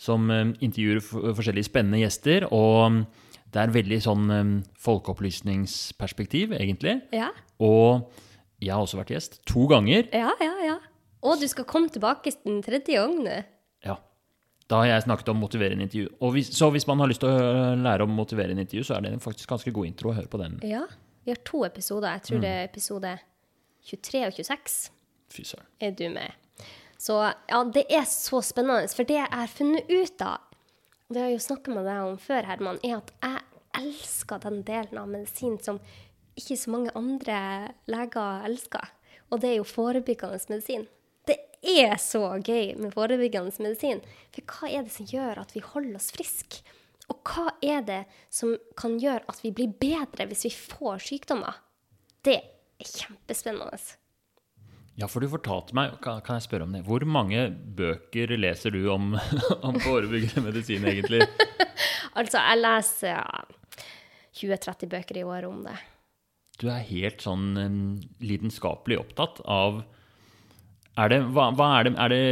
[0.00, 1.04] Som eh, intervjuer
[1.38, 2.48] forskjellige spennende gjester.
[2.50, 2.98] Og mm,
[3.54, 6.98] det er veldig sånn eh, folkeopplysningsperspektiv, egentlig.
[7.14, 7.30] Ja,
[7.62, 8.10] Og
[8.58, 10.10] jeg har også vært gjest to ganger.
[10.10, 10.54] ja, ja.
[10.66, 10.80] ja.
[11.24, 13.38] Og du skal komme tilbake den tredje gang nå.
[14.70, 16.08] Da har jeg snakket om motiverende intervju.
[16.24, 19.04] Og hvis, så hvis man har lyst til å lære om motiverende intervju, så er
[19.04, 20.56] det faktisk ganske god intro å høre på den.
[20.64, 20.86] Ja.
[21.24, 22.16] Vi har to episoder.
[22.16, 23.12] Jeg tror det er episode
[23.88, 24.78] 23 og 26
[25.34, 25.68] Fy søren.
[25.80, 26.32] er du med.
[27.00, 28.88] Så ja, det er så spennende.
[28.96, 30.40] For det jeg har funnet ut av,
[31.10, 33.42] det har jeg jo snakka med deg om før, Herman, er at jeg
[33.80, 35.80] elsker den delen av medisin som
[36.38, 37.38] ikke så mange andre
[37.90, 38.92] leger elsker.
[39.32, 40.86] Og det er jo forebyggende medisin.
[41.64, 44.02] Er så gøy med forebyggende medisin.
[44.34, 46.60] For hva er det som gjør at vi holder oss friske?
[47.12, 51.60] Og hva er det som kan gjøre at vi blir bedre hvis vi får sykdommer?
[52.24, 53.78] Det er kjempespennende.
[54.94, 58.74] Ja, for du fortalte meg, kan, kan jeg spørre om det, hvor mange bøker leser
[58.74, 59.16] du om,
[59.66, 61.24] om forebyggende medisin, egentlig?
[62.14, 63.40] Altså, jeg leser ja,
[64.38, 65.72] 20-30 bøker i året om det.
[66.62, 67.56] Du er helt sånn
[68.22, 69.80] lidenskapelig opptatt av
[70.94, 72.24] er det, hva, hva er det, er det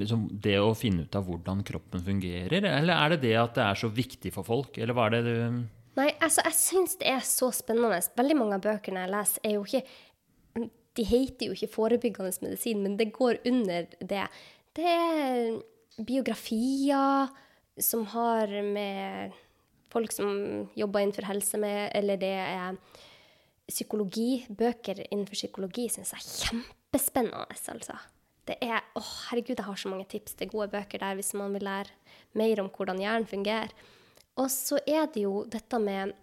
[0.00, 3.66] liksom det å finne ut av hvordan kroppen fungerer, eller er det det at det
[3.66, 5.60] er så viktig for folk, eller hva er det du
[5.98, 7.98] Nei, altså, jeg syns det er så spennende.
[8.16, 12.80] Veldig mange av bøkene jeg leser, er jo ikke De heter jo ikke forebyggende medisin,
[12.84, 14.24] men det går under det.
[14.78, 17.30] Det er biografier
[17.80, 19.36] som har med
[19.90, 20.32] folk som
[20.78, 22.78] jobber innenfor helse med, eller det er
[23.70, 24.44] psykologi.
[24.48, 26.28] Bøker innenfor psykologi syns jeg er
[26.90, 27.98] kjempespennende, altså.
[28.46, 29.00] Det er Å,
[29.30, 31.92] herregud, jeg har så mange tips til gode bøker der hvis man vil lære
[32.34, 33.70] mer om hvordan hjernen fungerer.
[34.36, 36.14] Og så er det jo dette med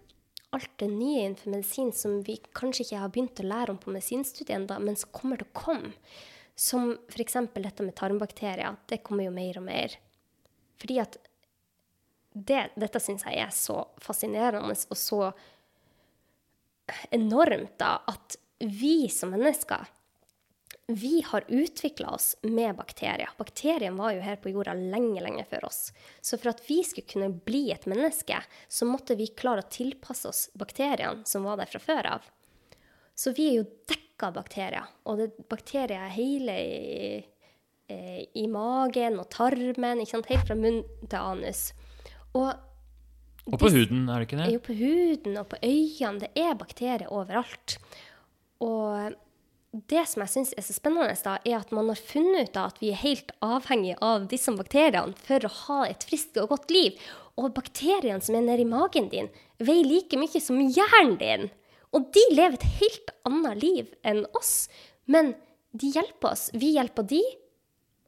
[0.52, 3.92] alt det nye innenfor medisin som vi kanskje ikke har begynt å lære om på
[3.92, 5.92] medisinstudiet ennå, men som kommer til å komme.
[6.58, 7.36] Som f.eks.
[7.54, 8.76] dette med tarmbakterier.
[8.88, 9.94] Det kommer jo mer og mer.
[10.80, 11.20] Fordi at
[12.34, 15.30] det, dette syns jeg er så fascinerende og så
[17.14, 19.86] enormt, da, at vi som mennesker
[20.90, 23.28] vi har utvikla oss med bakterier.
[23.36, 25.92] Bakterien var jo her på jorda lenge, lenge før oss.
[26.24, 30.30] Så for at vi skulle kunne bli et menneske, så måtte vi klare å tilpasse
[30.30, 32.30] oss bakteriene som var der fra før av.
[33.12, 34.88] Så vi er jo dekka av bakterier.
[35.04, 37.12] Og det er bakterier hele i,
[37.92, 40.32] eh, i magen og tarmen, ikke sant?
[40.32, 41.72] helt fra munn til anus.
[42.32, 42.54] Og
[43.44, 44.52] Og på huden, er det ikke det?
[44.56, 46.20] jo på huden og på øynene.
[46.20, 47.76] Det er bakterier overalt.
[48.60, 49.16] Og
[49.90, 52.66] det som jeg syns er så spennende, da, er at man har funnet ut da,
[52.70, 56.72] at vi er helt avhengig av disse bakteriene for å ha et friskt og godt
[56.74, 56.98] liv.
[57.38, 59.30] Og bakteriene som er nedi magen din,
[59.62, 61.50] veier like mye som hjernen din.
[61.94, 64.68] Og de lever et helt annet liv enn oss.
[65.06, 65.34] Men
[65.72, 66.48] de hjelper oss.
[66.56, 67.22] Vi hjelper de,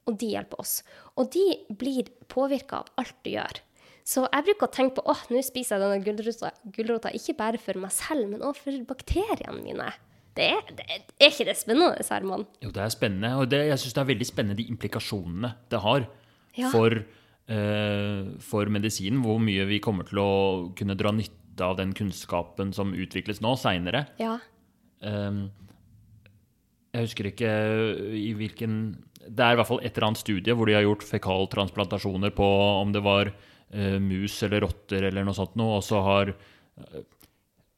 [0.09, 0.81] og de hjelper oss.
[1.15, 1.45] Og de
[1.77, 3.61] blir påvirka av alt du gjør.
[4.03, 7.77] Så jeg bruker å tenke på åh, nå spiser jeg denne gulrota, ikke bare for
[7.79, 9.91] meg selv, men også for bakteriene mine.
[10.37, 12.45] Det er, det er, ikke det spennende, Herman?
[12.63, 15.81] Jo, det er spennende, og det, jeg syns det er veldig spennende de implikasjonene det
[15.83, 16.05] har
[16.57, 16.69] Ja.
[16.71, 16.95] for,
[17.51, 19.21] eh, for medisinen.
[19.23, 23.55] Hvor mye vi kommer til å kunne dra nytte av den kunnskapen som utvikles nå,
[23.59, 24.05] seinere.
[24.19, 24.37] Ja.
[25.01, 25.49] Um,
[26.93, 27.51] jeg husker ikke
[28.19, 28.75] i hvilken
[29.21, 32.45] Det er i hvert fall et eller annet studie hvor de har gjort fekaltransplantasjoner på
[32.81, 33.29] om det var
[33.71, 36.31] eh, mus eller rotter eller noe sånt noe, og så har,
[36.81, 37.03] eh,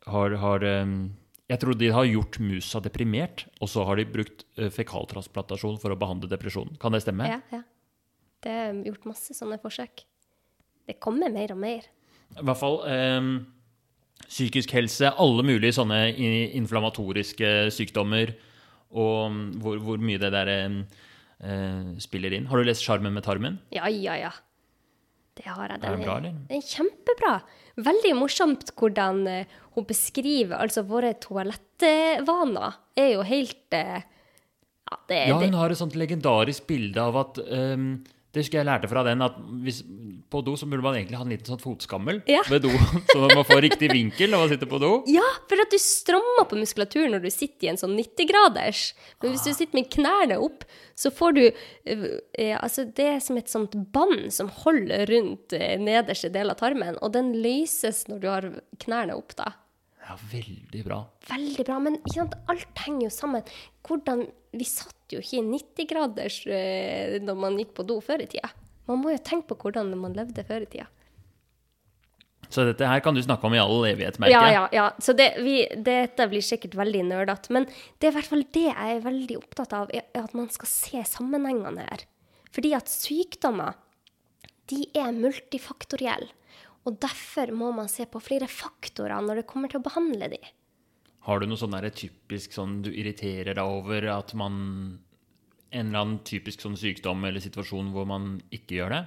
[0.07, 0.95] har, har um,
[1.53, 5.93] Jeg tror de har gjort musa deprimert, og så har de brukt eh, fekaltransplantasjon for
[5.93, 6.79] å behandle depresjonen.
[6.81, 7.29] Kan det stemme?
[7.29, 7.61] ja, ja.
[8.43, 10.01] Det er gjort masse sånne forsøk.
[10.89, 11.85] Det kommer mer og mer.
[12.33, 13.29] I hvert fall um,
[14.25, 15.99] psykisk helse, alle mulige sånne
[16.59, 18.33] inflammatoriske sykdommer,
[18.91, 20.81] og um, hvor, hvor mye det der um,
[21.39, 22.49] eh, spiller inn.
[22.51, 23.61] Har du lest 'Sjarmen med tarmen'?
[23.71, 24.33] Ja, ja, ja.
[25.37, 25.79] Det har jeg.
[25.79, 26.35] Er den bra, eller?
[26.49, 27.37] Den er kjempebra.
[27.81, 35.21] Veldig morsomt hvordan eh, hun beskriver Altså, våre toalettvaner er jo helt eh, Ja, det,
[35.31, 38.03] Ja, hun har et sånt legendarisk bilde av at um,
[38.33, 39.83] Det husker jeg lærte fra den, at hvis,
[40.33, 42.39] på do så burde man egentlig ha en liten sånn fotskammel Ja.
[42.49, 42.71] ved do,
[43.11, 44.89] så man får riktig vinkel når man sitter på do.
[45.13, 48.81] Ja, for at du strammer på muskulaturen når du sitter i en sånn 90-graders.
[49.21, 50.65] Men hvis du sitter med knærne opp,
[50.97, 55.53] så får du eh, eh, Altså, det er som et sånt bånd som holder rundt
[55.53, 58.49] eh, nederste del av tarmen, og den løses når du har
[58.81, 59.53] knærne opp, da.
[60.03, 61.03] Ja, veldig bra.
[61.29, 63.45] Veldig bra, men sant, alt henger jo sammen.
[63.87, 68.27] Hvordan, vi satt jo ikke i 90-graders eh, når man gikk på do før i
[68.29, 68.51] tida.
[68.89, 70.89] Man må jo tenke på hvordan man levde før i tida.
[72.53, 74.53] Så dette her kan du snakke om i all evighet, merker Ja, jeg.
[74.53, 74.87] ja, ja.
[75.01, 77.49] Så det, vi, dette blir sikkert veldig nerdete.
[77.55, 77.65] Men
[77.97, 80.69] det er i hvert fall det jeg er veldig opptatt av, er at man skal
[80.69, 82.03] se sammenhengene her.
[82.53, 83.79] Fordi at sykdommer,
[84.69, 86.29] de er multifaktorielle.
[86.85, 90.39] Og derfor må man se på flere faktorer når det kommer til å behandle de.
[91.23, 94.99] Har du noe sånn der typisk sånn du irriterer deg over at man
[95.73, 99.03] En eller annen typisk sånn sykdom eller situasjon hvor man ikke gjør det?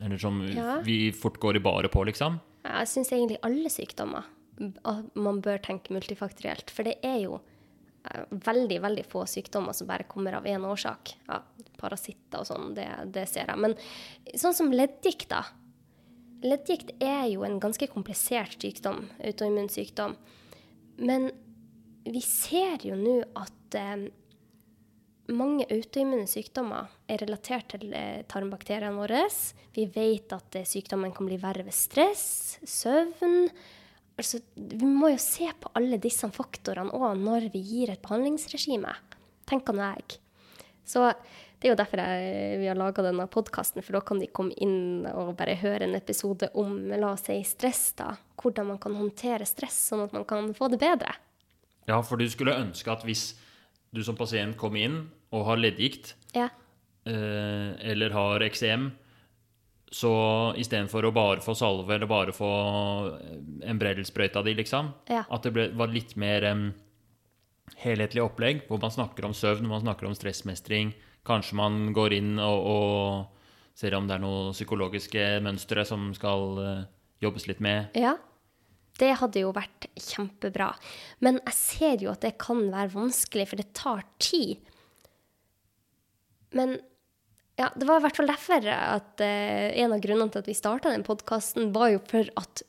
[0.00, 0.78] Eller som Ja.
[0.80, 2.38] vi fort går i baret på, liksom?
[2.64, 4.24] Jeg syns egentlig alle sykdommer
[5.14, 6.70] man bør tenke multifaktorielt.
[6.70, 7.40] For det er jo
[8.08, 11.12] eh, veldig, veldig få sykdommer som bare kommer av én årsak.
[11.28, 11.42] Ja,
[11.76, 13.58] parasitter og sånn, det, det ser jeg.
[13.58, 13.76] Men
[14.34, 15.44] sånn som leddgikt, da.
[16.42, 20.16] Leddgikt er jo en ganske komplisert sykdom, autoimmun sykdom.
[20.98, 21.30] Men
[22.08, 24.08] vi ser jo nå at eh,
[25.36, 29.26] mange autoimmune sykdommer er relatert til eh, tarmbakteriene våre.
[29.76, 33.50] Vi vet at eh, sykdommen kan bli verre ved stress, søvn.
[34.18, 38.94] Altså, vi må jo se på alle disse faktorene òg når vi gir et behandlingsregime,
[39.46, 40.18] tenker nå jeg.
[40.88, 41.04] Så
[41.58, 44.54] det er jo derfor jeg, vi har laga denne podkasten, for da kan de komme
[44.62, 48.12] inn og bare høre en episode om la oss si stress, da.
[48.38, 51.16] Hvordan man kan håndtere stress, sånn at man kan få det bedre.
[51.88, 53.32] Ja, for du skulle ønske at hvis
[53.90, 56.48] du som pasient kom inn og har leddgikt, Ja.
[57.08, 58.92] eh, eller har eksem,
[59.90, 62.48] så istedenfor å bare få salve eller bare få
[63.64, 65.24] en brellsprøyta di, liksom, Ja.
[65.30, 66.74] at det ble, var litt mer um,
[67.76, 70.92] helhetlig opplegg, hvor man snakker om søvn, man snakker om stressmestring,
[71.26, 76.62] kanskje man går inn og, og ser om det er noen psykologiske mønstre som skal
[76.62, 76.86] eh,
[77.22, 77.94] jobbes litt med.
[77.98, 78.16] Ja,
[78.98, 80.72] det hadde jo vært kjempebra.
[81.24, 84.58] Men jeg ser jo at det kan være vanskelig, for det tar tid.
[86.56, 86.78] Men
[87.58, 90.56] ja, det var i hvert fall derfor at eh, en av grunnene til at vi
[90.56, 92.64] starta den podkasten, var jo for at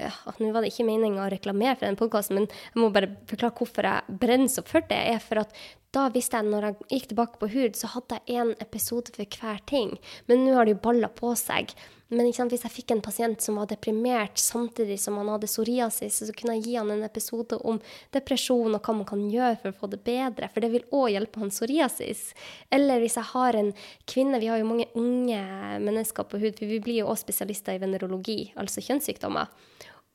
[0.00, 0.08] ja,
[0.40, 3.54] Nå var det ikke meninga å reklamere for den podkasten, men jeg må bare forklare
[3.54, 4.98] hvorfor jeg brenner så for det.
[5.12, 5.52] er for at
[5.92, 9.40] da visste jeg, når jeg gikk tilbake på Hud, så hadde jeg én episode for
[9.40, 9.98] hver ting.
[10.28, 11.74] Men nå har det jo balla på seg.
[12.12, 16.18] Men sant, hvis jeg fikk en pasient som var deprimert samtidig som han hadde psoriasis,
[16.20, 17.78] så kunne jeg gi han en episode om
[18.12, 20.48] depresjon og hva man kan gjøre for å få det bedre.
[20.52, 22.24] For det vil òg hjelpe han psoriasis.
[22.72, 23.72] Eller hvis jeg har en
[24.08, 25.40] kvinne Vi har jo mange unge
[25.80, 29.48] mennesker på hud, for vi blir jo òg spesialister i venerologi, altså kjønnssykdommer.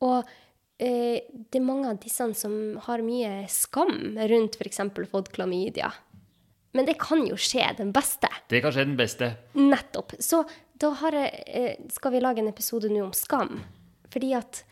[0.06, 0.26] Og
[0.78, 2.54] det er mange av disse som
[2.86, 4.84] har mye skam rundt f.eks.
[5.10, 5.90] fått klamydia.
[6.78, 8.30] Men det kan jo skje, den beste.
[8.52, 9.32] Det kan skje den beste.
[9.58, 10.14] Nettopp.
[10.22, 10.44] Så
[10.78, 13.64] da har jeg, eh, skal vi lage en episode nå om skam.
[14.14, 14.64] Fordi at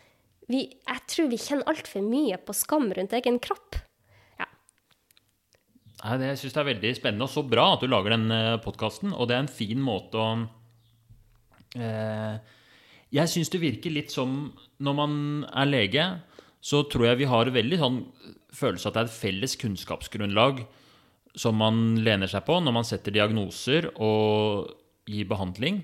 [0.47, 3.79] vi, jeg tror vi kjenner altfor mye på skam rundt egen kropp.
[4.37, 4.45] Ja.
[6.03, 8.29] Nei, det, jeg syns det er veldig spennende og så bra at du lager den
[8.61, 9.15] podkasten.
[9.15, 10.29] Og det er en fin måte å
[11.79, 12.37] eh,
[13.15, 14.51] Jeg syns det virker litt som
[14.83, 15.13] når man
[15.51, 16.05] er lege,
[16.65, 17.99] så tror jeg vi har veldig sånn
[18.55, 20.63] følelse at det er et felles kunnskapsgrunnlag
[21.35, 24.71] som man lener seg på når man setter diagnoser og
[25.05, 25.83] gir behandling.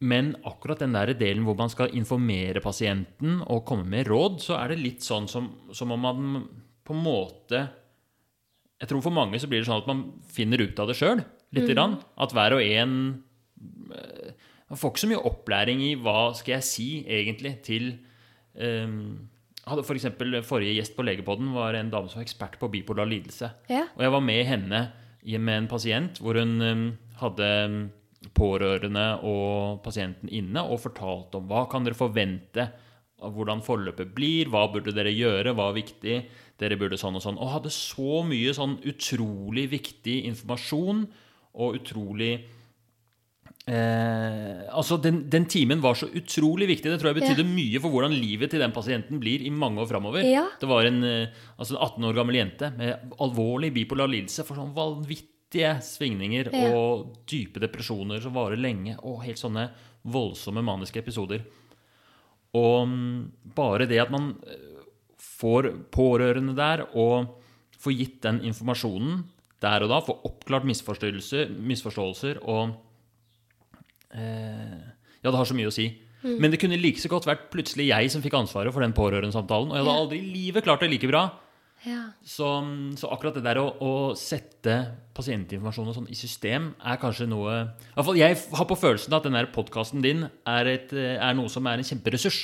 [0.00, 4.56] Men akkurat den der delen hvor man skal informere pasienten og komme med råd, så
[4.56, 6.30] er det litt sånn som, som om man
[6.86, 7.66] på en måte
[8.80, 11.20] Jeg tror for mange så blir det sånn at man finner ut av det sjøl,
[11.52, 11.98] lite grann.
[12.16, 12.94] At hver og en
[14.70, 17.92] Man får ikke så mye opplæring i hva skal jeg si egentlig til
[18.54, 19.28] um,
[19.66, 23.08] hadde for eksempel, Forrige gjest på Legepodden var en dame som var ekspert på bipolar
[23.08, 23.50] lidelse.
[23.70, 23.86] Ja.
[23.96, 24.82] Og jeg var med henne
[25.20, 26.84] med en pasient hvor hun um,
[27.20, 27.80] hadde um,
[28.36, 32.68] pårørende og pasienten inne og fortalte om hva kan dere forvente
[33.20, 36.16] av hvordan forløpet blir, hva burde dere gjøre, hva er viktig,
[36.60, 37.40] dere burde sånn og sånn.
[37.40, 41.04] Og hadde så mye sånn utrolig viktig informasjon
[41.60, 42.32] og utrolig
[43.70, 46.90] Eh, altså den, den timen var så utrolig viktig.
[46.90, 49.90] Det tror jeg betydde mye for hvordan livet til den pasienten blir i mange år
[49.92, 50.26] framover.
[50.26, 50.46] Ja.
[50.58, 54.58] Det var en eh, altså en 18 år gammel jente med alvorlig bipolar lidelse for
[54.58, 56.72] sånn vanvittige svingninger Ja.
[56.74, 59.68] og dype depresjoner som varer lenge, og helt sånne
[60.10, 61.46] voldsomme maniske episoder.
[62.58, 63.16] Og mm,
[63.54, 64.82] bare det at man eh,
[65.20, 67.36] får pårørende der og
[67.80, 69.22] får gitt den informasjonen
[69.62, 72.78] der og da, får oppklart misforståelser, misforståelser og
[74.14, 75.88] Ja, det har så mye å si.
[76.22, 79.70] Men det kunne like så godt vært plutselig jeg som fikk ansvaret for den pårørendesamtalen.
[79.70, 80.02] Og jeg hadde Ja.
[80.04, 81.22] aldri i livet klart det like bra.
[81.86, 82.10] Ja.
[82.22, 82.44] Så,
[83.00, 84.74] så akkurat det der å, å sette
[85.16, 89.24] pasientinformasjon sånn i system er kanskje noe i hvert fall Jeg har på følelsen at
[89.24, 92.42] den der podkasten din er, et, er noe som er en kjemperessurs.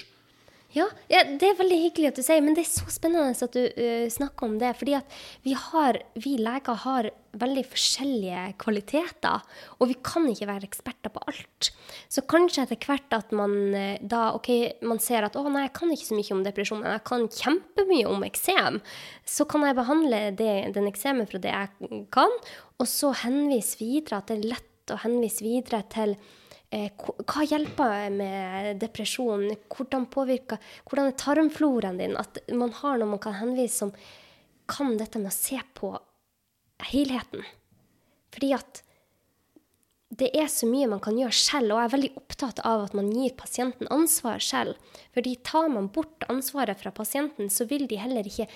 [0.77, 3.55] Ja, ja, det er veldig hyggelig at du sier, men det er så spennende at
[3.55, 4.75] du uh, snakker om det.
[4.77, 5.15] Fordi at
[5.47, 9.47] vi, har, vi leger har veldig forskjellige kvaliteter,
[9.81, 11.71] og vi kan ikke være eksperter på alt.
[12.13, 14.53] Så kanskje etter hvert at man uh, da ok,
[14.85, 17.29] man ser at å nei, jeg kan ikke så mye om depresjon, men jeg kan
[17.41, 18.81] kjempemye om eksem.
[19.25, 22.41] Så kan jeg behandle det, den eksemen fra det jeg kan,
[22.77, 26.19] og så henvise videre at det er lett å henvise videre til
[26.71, 29.47] hva hjelper med depresjon?
[29.71, 30.59] Hvordan påvirker
[30.89, 32.17] Hvordan er tarmfloraen din?
[32.19, 33.93] At man har noe man kan henvise som
[34.67, 35.93] kan dette med å se på
[36.91, 37.47] helheten.
[38.35, 38.83] Fordi at
[40.17, 42.95] det er så mye man kan gjøre selv, og jeg er veldig opptatt av at
[42.97, 44.79] man gir pasienten ansvar selv.
[45.15, 48.49] Fordi tar man bort ansvaret fra pasienten, så vil de heller ikke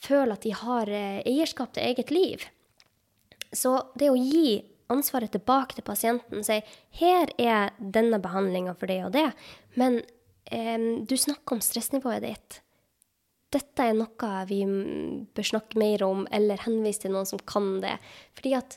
[0.00, 2.46] føle at de har eierskap til eget liv.
[3.52, 4.60] Så det å gi
[4.92, 6.40] ansvaret tilbake til pasienten.
[6.42, 6.58] og Si
[7.02, 9.28] her er denne behandlinga for det og det,
[9.80, 10.00] men
[10.50, 12.60] eh, du snakker om stressnivået ditt.
[13.50, 14.60] Dette er noe vi
[15.34, 17.96] bør snakke mer om, eller henvise til noen som kan det.
[18.38, 18.76] Fordi at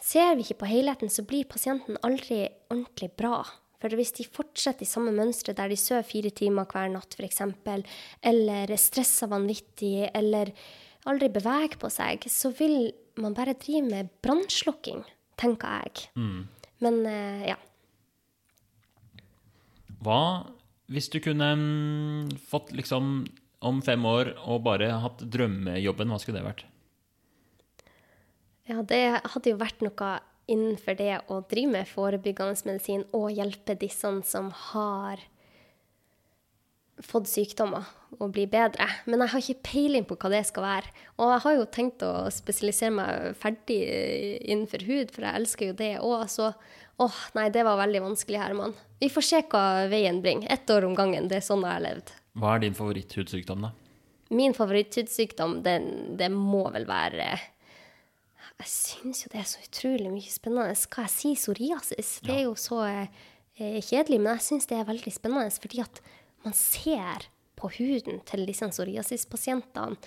[0.00, 3.42] ser vi ikke på helheten, så blir pasienten aldri ordentlig bra.
[3.80, 7.42] For hvis de fortsetter i samme mønstre der de sover fire timer hver natt f.eks.,
[8.22, 10.52] eller stresser vanvittig, eller
[11.08, 12.92] aldri beveger på seg, så vil
[13.24, 15.04] man bare driver med brannslukking,
[15.40, 16.08] tenker jeg.
[16.16, 16.48] Mm.
[16.84, 17.58] Men uh, ja.
[20.00, 20.20] Hva
[20.90, 23.22] hvis du kunne um, fått liksom
[23.60, 26.64] om fem år og bare hatt drømmejobben, hva skulle det vært?
[28.70, 29.02] Ja, det
[29.34, 30.10] hadde jo vært noe
[30.50, 35.22] innenfor det å drive med forebyggende medisin og hjelpe disse som har
[37.04, 37.88] fått sykdommer
[38.18, 38.86] og bli bedre.
[39.06, 40.92] Men jeg har ikke peiling på hva det skal være.
[41.20, 43.80] Og jeg har jo tenkt å spesialisere meg ferdig
[44.40, 46.24] innenfor hud, for jeg elsker jo det òg.
[46.32, 46.50] Så
[47.00, 48.74] åh, nei, det var veldig vanskelig, Herman.
[49.00, 50.50] Vi får se hva veien bringer.
[50.52, 51.30] Ett år om gangen.
[51.30, 52.12] Det er sånn jeg har levd.
[52.40, 53.72] Hva er din favoritthudsykdom, da?
[54.30, 55.80] Min favoritthudsykdom, det,
[56.20, 57.24] det må vel være
[58.60, 60.76] Jeg syns jo det er så utrolig mye spennende.
[60.78, 62.12] Skal jeg si psoriasis?
[62.26, 66.02] Det er jo så eh, kjedelig, men jeg syns det er veldig spennende fordi at
[66.46, 67.28] man ser
[67.60, 69.98] på huden til disse psoriasispasientene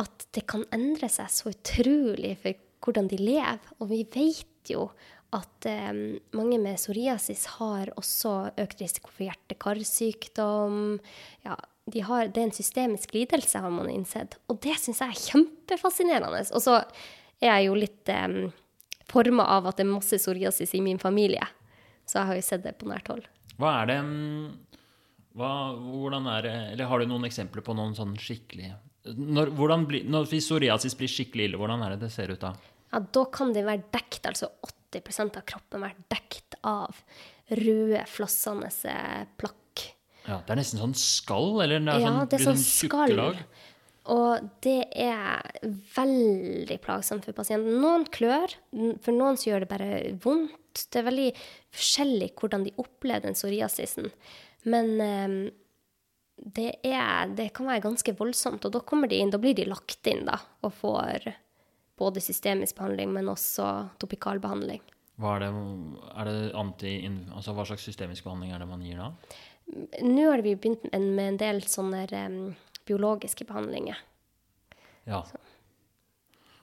[0.00, 3.60] at det kan endre seg så utrolig for hvordan de lever.
[3.78, 4.88] Og vi vet jo
[5.34, 5.92] at eh,
[6.36, 10.98] mange med psoriasis har også økt risiko for hjerte-karsykdom.
[11.46, 11.56] Ja,
[11.90, 14.38] de det er en systemisk lidelse, har man innsett.
[14.48, 16.44] Og det syns jeg er kjempefascinerende.
[16.54, 16.80] Og så
[17.40, 18.38] er jeg jo litt eh,
[19.10, 21.44] forma av at det er masse psoriasis i min familie.
[22.04, 23.24] Så jeg har jo sett det på nært hold.
[23.60, 23.98] Hva er det
[25.34, 28.72] hva, Hvordan er det Eller har du noen eksempler på noen sånn skikkelig
[29.04, 29.50] når,
[29.84, 32.54] bli, når psoriasis blir skikkelig ille, hvordan er det det ser ut da?
[32.88, 34.48] Ja, da kan det være dekt, altså
[34.94, 37.02] 80% av kroppen være dekt av
[37.50, 38.70] røde, flassende
[39.36, 39.84] plakk.
[40.24, 41.60] Ja, Det er nesten sånn skall?
[41.66, 43.44] Eller det er Ja, sånn, det er sånn tjukke skall.
[44.14, 45.44] Og det er
[45.96, 47.80] veldig plagsomt for pasienten.
[47.80, 48.52] Noen klør,
[49.04, 49.90] for noen så gjør det bare
[50.24, 50.56] vondt.
[50.74, 51.28] Det er veldig
[51.74, 54.10] forskjellig hvordan de opplever den psoriasisen.
[54.70, 55.36] Men eh,
[56.36, 59.68] det, er, det kan være ganske voldsomt, og da kommer de inn, da blir de
[59.70, 61.28] lagt inn da, og får
[62.00, 63.68] både systemisk behandling, men også
[64.02, 64.82] topikalbehandling.
[65.22, 65.48] Hva det,
[66.26, 66.94] det anti,
[67.30, 69.12] altså Hva slags systemisk behandling er det man gir da?
[70.02, 72.40] Nå har vi begynt med en del sånne um,
[72.84, 74.00] biologiske behandlinger
[75.06, 75.22] Ja.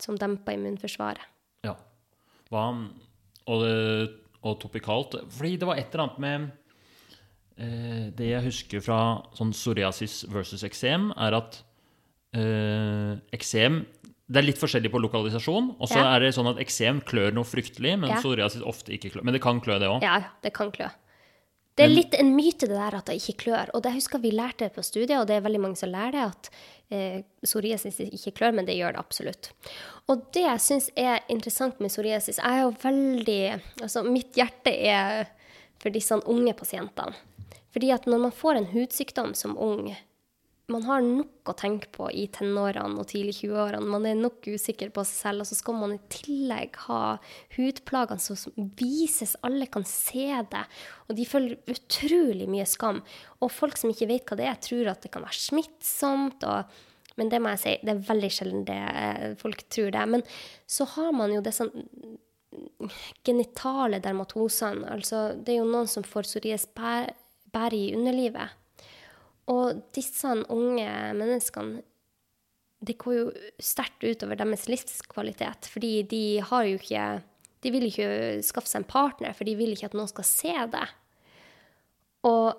[0.02, 1.24] som demper immunforsvaret.
[1.64, 1.78] ja.
[2.52, 2.66] Hva,
[3.48, 3.64] og,
[4.44, 6.52] og topikalt Fordi det var et eller annet med
[7.58, 9.00] eh, Det jeg husker fra
[9.38, 11.62] sånn psoriasis versus eksem, er at
[12.38, 13.84] eh, eksem
[14.32, 15.74] det er litt forskjellig på lokalisasjon.
[15.76, 16.16] Og så Ja.
[16.16, 18.22] er det sånn at eksem klør noe fryktelig, men Ja.
[18.22, 19.24] psoriasis ofte ikke klør.
[19.26, 20.02] Men det kan klø, det òg.
[20.02, 20.88] Ja, det kan klø.
[21.76, 23.70] Det er litt en myte det der at det ikke klør.
[23.74, 26.22] Og det husker vi lærte på studiet, og det er veldig mange som lærer det,
[26.32, 26.50] at
[26.92, 29.52] eh, psoriasis ikke klør, men det gjør det absolutt.
[30.12, 33.42] Og det jeg syns er interessant med psoriasis, jeg er jo veldig
[33.82, 35.30] Altså, mitt hjerte er
[35.82, 37.16] for disse unge pasientene.
[37.72, 39.94] Fordi at når man får en hudsykdom som ung,
[40.72, 43.92] man har nok å tenke på i tenårene og tidlig 20-årene.
[43.94, 47.02] Man er nok usikker på seg selv, og så skal man i tillegg ha
[47.56, 50.64] hudplagene som vises, alle kan se det.
[51.08, 53.02] Og de føler utrolig mye skam.
[53.42, 56.48] Og folk som ikke vet hva det er, tror at det kan være smittsomt.
[56.48, 60.08] og Men det må jeg si, det er veldig sjelden det eh, folk tror det.
[60.16, 60.26] Men
[60.70, 61.74] så har man jo det sånn
[63.24, 64.88] genitale dermatosene.
[64.92, 67.14] Altså, det er jo noen som får psorias bær,
[67.52, 68.58] bær i underlivet.
[69.50, 71.82] Og disse unge menneskene
[72.82, 73.26] det går jo
[73.62, 75.70] sterkt utover deres livskvalitet.
[75.70, 77.06] Fordi de har jo ikke
[77.62, 78.08] De vil ikke
[78.42, 80.88] skaffe seg en partner, for de vil ikke at noen skal se det.
[82.26, 82.58] Og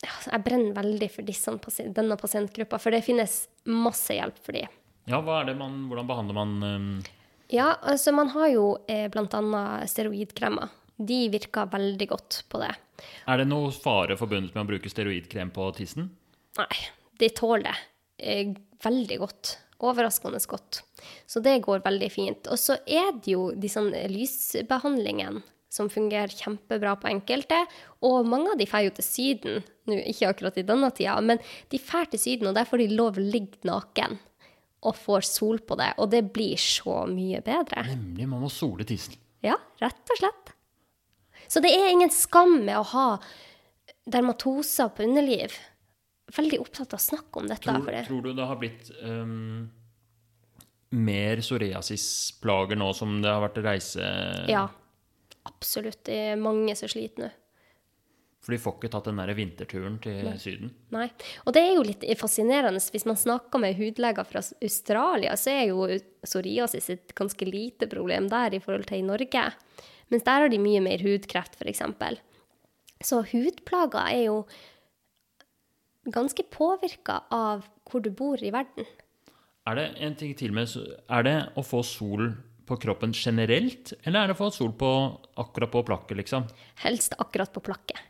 [0.00, 1.52] jeg brenner veldig for disse,
[1.92, 3.34] denne pasientgruppa, for det finnes
[3.68, 4.72] masse hjelp for dem.
[5.04, 6.88] Ja, man, hvordan behandler man um...
[7.52, 9.84] Ja, altså man har jo eh, bl.a.
[9.92, 10.72] steroidkremer.
[10.96, 12.70] De virker veldig godt på det.
[13.26, 16.12] Er det noe fare forbundet med å bruke steroidkrem på tissen?
[16.60, 16.80] Nei,
[17.18, 17.76] de tåler det
[18.22, 18.52] eh,
[18.84, 19.56] veldig godt.
[19.84, 20.84] Overraskende godt.
[21.26, 22.46] Så det går veldig fint.
[22.48, 25.42] Og så er det jo de sånn lysbehandlingene
[25.74, 27.58] som fungerer kjempebra på enkelte.
[28.06, 31.42] Og mange av de drar jo til Syden, nå ikke akkurat i denne tida, men
[31.72, 34.20] de drar til Syden, og der får de lov å ligge naken
[34.84, 35.90] og får sol på det.
[35.98, 37.86] Og det blir så mye bedre.
[37.90, 39.18] Nemlig, man må sole tissen.
[39.44, 40.53] Ja, rett og slett.
[41.54, 43.06] Så det er ingen skam med å ha
[44.10, 45.54] dermatoser på underliv
[46.34, 47.68] veldig opptatt av å snakke om dette.
[47.68, 49.68] Tror, tror du det har blitt um,
[50.98, 54.10] mer psoriasisplager nå som det har vært reise...
[54.50, 54.66] Ja,
[55.46, 56.02] absolutt.
[56.08, 57.32] Det er mange som sliter nå.
[58.44, 60.34] For de får ikke tatt den der vinterturen til Nei.
[60.42, 60.74] Syden?
[60.92, 61.06] Nei.
[61.46, 62.82] Og det er jo litt fascinerende.
[62.92, 65.86] Hvis man snakker med hudleger fra Australia, så er jo
[66.26, 69.46] psoriasis et ganske lite problem der i forhold til i Norge.
[70.12, 71.82] Mens der har de mye mer hudkreft, f.eks.
[73.04, 74.38] Så hudplager er jo
[76.12, 78.88] ganske påvirka av hvor du bor i verden.
[79.64, 80.68] Er det en ting til med
[81.08, 82.34] Er det å få sol
[82.64, 84.90] på kroppen generelt, eller er det å få sol på
[85.40, 86.48] akkurat på plakket, liksom?
[86.80, 88.00] Helst akkurat på plakket.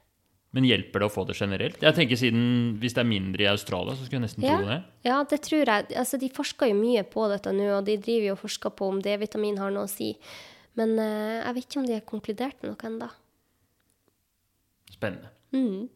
[0.54, 1.80] Men hjelper det å få det generelt?
[1.82, 2.42] Jeg tenker siden
[2.78, 4.80] Hvis det er mindre i Australia, så skulle jeg nesten ja, tro det.
[5.02, 5.86] Ja, det tror jeg.
[5.98, 8.90] Altså, de forsker jo mye på dette nå, og de driver jo og forsker på
[8.92, 10.12] om D-vitamin har noe å si.
[10.78, 13.10] Men uh, jeg vet ikke om de har konkludert med noe ennå.
[14.94, 15.30] Spennende.
[15.54, 15.86] Mm.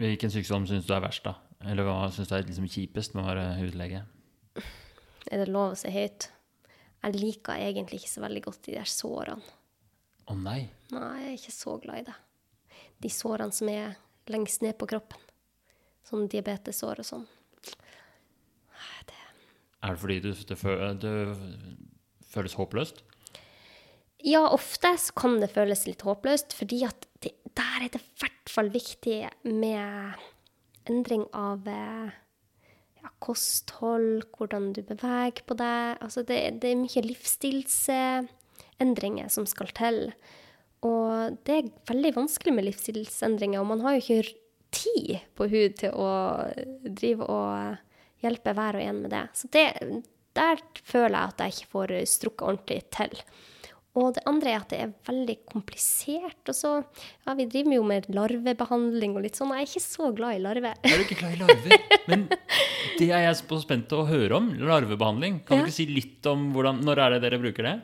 [0.00, 1.36] Hvilken sykdom syns du er verst, da?
[1.68, 4.04] Eller hva syns du er liksom kjipest med å være hudlege?
[5.30, 6.30] Er det lov å si høyt?
[7.00, 9.56] Jeg liker egentlig ikke så veldig godt de der sårene.
[10.30, 10.60] Å nei?
[10.92, 12.16] Nei, jeg er ikke så glad i det.
[13.00, 13.96] De sårene som er
[14.30, 15.20] lengst ned på kroppen.
[16.06, 17.26] Sånn diabetesår og sånn.
[19.90, 20.54] Er det fordi du, det,
[21.02, 21.34] det
[22.30, 23.02] føles håpløst?
[24.22, 28.02] Ja, ofte så kan det føles litt håpløst, fordi at det, der er det i
[28.20, 30.12] hvert fall viktig med
[30.90, 32.10] endring av eh,
[33.00, 35.96] ja, kosthold, hvordan du beveger på deg.
[36.04, 40.12] Altså det, det er mye livsstilsendringer som skal til.
[40.86, 44.22] Og det er veldig vanskelig med livsstilsendringer, og man har jo ikke
[44.70, 46.10] tid på hud til å
[46.86, 47.76] drive og
[48.24, 49.26] hjelpe hver og en med det.
[49.36, 49.66] Så det,
[50.36, 53.22] der føler jeg at jeg ikke får strukket ordentlig til.
[53.98, 56.38] Og det andre er at det er veldig komplisert.
[56.46, 56.72] Og så,
[57.26, 59.50] ja, Vi driver jo med larvebehandling og litt sånn.
[59.56, 60.76] Jeg er ikke så glad i larver.
[60.86, 61.86] Er du ikke glad i larver?
[62.10, 62.28] Men
[63.00, 64.52] det er jeg så spent til å høre om.
[64.62, 65.40] Larvebehandling.
[65.46, 65.64] Kan ja.
[65.64, 67.76] du ikke si litt om hvordan, når er det dere bruker det?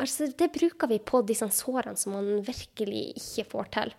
[0.00, 3.96] Altså, Det bruker vi på disse sårene som man virkelig ikke får til.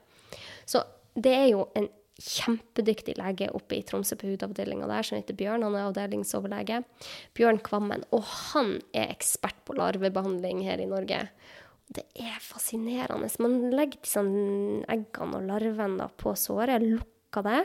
[0.64, 0.86] Så
[1.20, 1.92] det er jo en
[2.22, 5.66] kjempedyktig lege oppe i Tromsø på hudavdelinga der, som heter Bjørn.
[5.66, 6.82] Han er avdelingsoverlege.
[7.38, 8.06] Bjørn Kvammen.
[8.16, 11.26] Og han er ekspert på larvebehandling her i Norge.
[11.92, 13.28] Det er fascinerende.
[13.44, 17.62] Man legger disse eggene og larvene på såret, lukker det.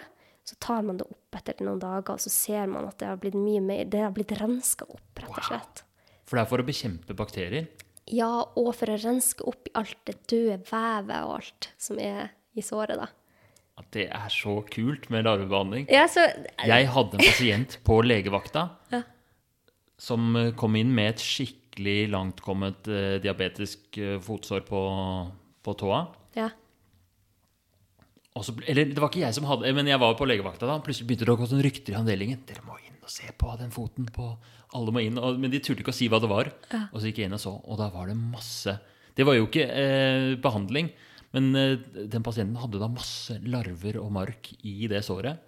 [0.46, 3.18] Så tar man det opp etter noen dager, og så ser man at det har
[3.22, 5.82] blitt mye mer, det har blitt renska opp, rett og slett.
[5.82, 6.20] Wow.
[6.26, 7.66] For det er for å bekjempe bakterier?
[8.06, 12.30] Ja, og for å renske opp i alt det døde vevet og alt som er
[12.54, 13.10] i såret, da.
[13.76, 15.88] At det er så kult med larvebehandling.
[15.92, 16.24] Ja, så...
[16.64, 19.02] Jeg hadde en pasient på legevakta ja.
[20.00, 24.80] som kom inn med et skikkelig langtkommet eh, diabetisk eh, fotsår på,
[25.60, 26.06] på tåa.
[26.38, 26.48] Ja.
[28.44, 30.76] Så, eller det var ikke jeg som hadde Men jeg var på legevakta da.
[30.84, 32.42] Plutselig begynte det å gå sånn rykter i avdelingen.
[32.48, 34.08] Dere må inn og se på den foten.
[34.12, 34.28] på
[34.76, 35.16] Alle må inn.
[35.20, 36.50] Og, men de turte ikke å si hva det var.
[36.90, 38.76] Og så gikk jeg inn og så, og da var det masse
[39.16, 40.90] Det var jo ikke eh, behandling,
[41.36, 41.76] men eh,
[42.08, 45.42] den pasienten hadde da masse larver og mark i det såret.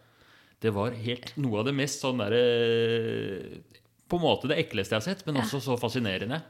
[0.61, 3.78] Det var helt noe av det mest sånn derre eh,
[4.09, 6.41] på en måte det ekleste jeg har sett, men også så fascinerende.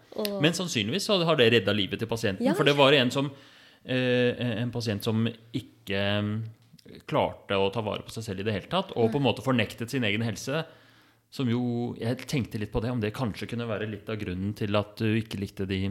[0.42, 2.46] Men sannsynligvis så har det redda livet til pasienten.
[2.54, 3.32] For det var en, som,
[3.82, 6.36] eh, en pasient som ikke mm,
[7.10, 9.42] klarte å ta vare på seg selv i det hele tatt, og på en måte
[9.42, 10.62] fornektet sin egen helse.
[11.34, 14.54] Som jo Jeg tenkte litt på det, om det kanskje kunne være litt av grunnen
[14.56, 15.82] til at du ikke likte de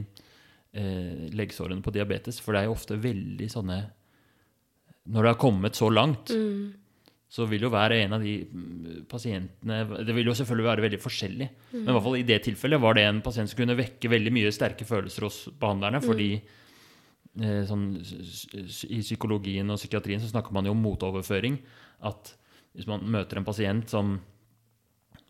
[0.73, 2.41] eh, leggsårene på diabetes.
[2.43, 3.79] For det er jo ofte veldig sånne
[5.07, 6.73] Når det har kommet så langt, mm.
[7.31, 11.01] så vil jo hver en av de mm, pasientene Det vil jo selvfølgelig være veldig
[11.03, 11.49] forskjellig.
[11.73, 14.33] Men i hvert fall i det tilfellet var det en pasient som kunne vekke veldig
[14.35, 16.03] mye sterke følelser hos behandlerne.
[16.03, 21.61] fordi eh, sånn, I psykologien og psykiatrien så snakker man jo om motoverføring.
[22.07, 22.35] At
[22.77, 24.17] hvis man møter en pasient som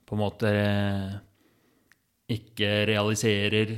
[0.07, 1.15] på en måte eh,
[2.37, 3.77] ikke realiserer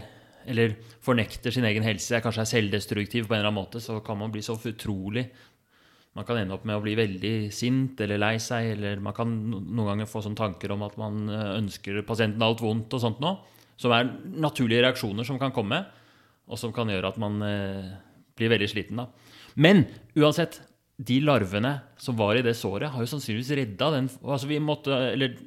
[0.50, 0.74] eller
[1.06, 4.32] fornekter sin egen helse, kanskje er selvdestruktiv på en eller annen måte, så kan man
[4.34, 5.28] bli så utrolig
[6.18, 9.30] Man kan ende opp med å bli veldig sint eller lei seg, eller man kan
[9.30, 13.20] noen ganger få sånne tanker om at man eh, ønsker pasienten alt vondt og sånt
[13.22, 13.38] noe,
[13.80, 14.10] som er
[14.42, 15.84] naturlige reaksjoner som kan komme,
[16.50, 17.92] og som kan gjøre at man eh,
[18.36, 18.98] blir veldig sliten.
[18.98, 19.06] da.
[19.56, 19.86] Men
[20.18, 20.58] uansett,
[20.98, 24.92] de larvene som var i det såret, har jo sannsynligvis redda den altså vi måtte,
[25.14, 25.38] eller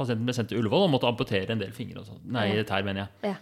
[0.00, 2.00] Pasienten ble sendt til Ullevål og måtte amputere en del fingre.
[2.00, 2.22] og sånt.
[2.24, 2.62] Nei, Ja.
[2.64, 3.30] tær, mener jeg.
[3.30, 3.34] Ja.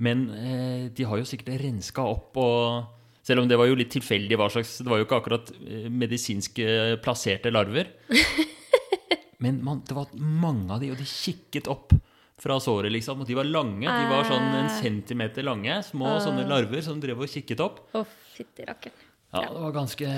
[0.00, 3.90] Men eh, de har jo sikkert renska opp og Selv om det var jo litt
[3.92, 7.92] tilfeldig hva slags Det var jo ikke akkurat eh, medisinsk eh, plasserte larver.
[9.44, 11.94] Men man, det var mange av de, og de kikket opp
[12.40, 13.22] fra såret, liksom.
[13.22, 13.84] Og de var lange.
[13.88, 15.78] De var sånn en centimeter lange.
[15.86, 17.80] Små sånne larver som drev og kikket opp.
[17.96, 18.04] Å,
[18.36, 18.92] fytti rakken.
[19.30, 20.08] Ja, det var ganske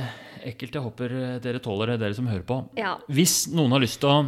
[0.49, 0.79] ekkelt.
[0.79, 2.59] Jeg håper eh, dere tåler det, dere som hører på.
[2.81, 2.97] Ja.
[3.13, 4.19] Hvis noen har lyst til å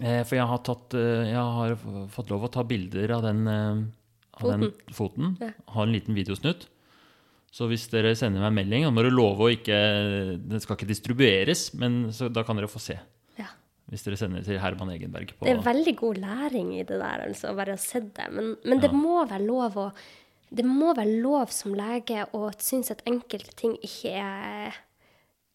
[0.00, 1.76] For jeg har, tatt, eh, jeg har
[2.10, 3.82] fått lov å ta bilder av den, eh,
[4.40, 5.36] av den foten.
[5.40, 5.52] Ja.
[5.76, 6.66] Ha en liten videosnutt.
[7.54, 9.76] Så hvis dere sender meg en melding, da må dere love å ikke
[10.42, 12.98] Den skal ikke distribueres, men så, da kan dere få se.
[13.38, 13.46] ja.
[13.90, 17.22] Hvis dere sender til Herman Egenberg på Det er veldig god læring i det der,
[17.28, 18.26] altså, bare å se det.
[18.32, 19.92] Men, men det må være lov å
[20.54, 24.74] Det må være lov som lege å synes at enkelte ting ikke er,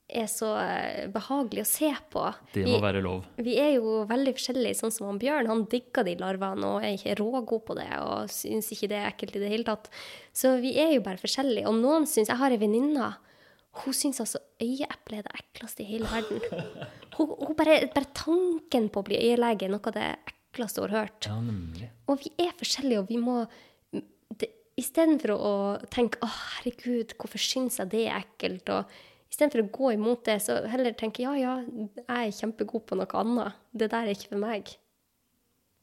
[0.10, 2.24] er så eh, behagelig å se på.
[2.54, 3.26] Det Vi- må være lov.
[3.38, 5.48] Vi er jo veldig forskjellige, sånn som han Bjørn.
[5.48, 9.12] Han digger de larvene og er ikke rågod på det og syns ikke det er
[9.12, 9.90] ekkelt i det hele tatt.
[10.34, 11.68] Så vi er jo bare forskjellige.
[11.68, 13.16] Og noen syns Jeg har ei venninne.
[13.84, 16.42] Hun syns altså øyeeple er det ekleste i hele verden.
[17.20, 20.16] Hun, hun bare, bare tanken på å bli øyelege er noe av det
[20.54, 21.26] ekleste hun har hørt.
[21.28, 21.90] Ja, nemlig.
[22.08, 23.46] Og vi er forskjellige, og vi må
[24.80, 25.54] Istedenfor å
[25.92, 28.86] tenke 'Å, herregud, hvorfor syns jeg det er ekkelt?' og
[29.30, 33.06] Istedenfor å gå imot det, så heller tenke 'Ja, ja, jeg er kjempegod på noe
[33.14, 33.54] annet.
[33.76, 34.76] Det der er ikke for meg'.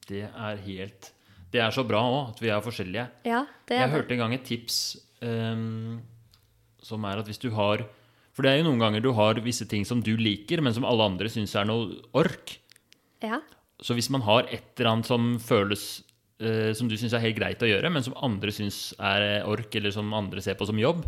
[0.07, 1.13] Det er helt
[1.51, 3.07] Det er så bra òg, at vi er forskjellige.
[3.23, 3.95] Ja, det Jeg er det.
[3.95, 6.01] hørte en gang et tips um,
[6.83, 7.85] som er at hvis du har
[8.33, 10.83] For det er jo noen ganger du har visse ting som du liker, men som
[10.85, 12.59] alle andre syns er noe ork.
[13.23, 13.39] Ja.
[13.81, 16.03] Så hvis man har et eller annet som føles
[16.39, 19.73] eh, som du syns er helt greit å gjøre, men som andre syns er ork,
[19.73, 21.03] eller som andre ser på som jobb,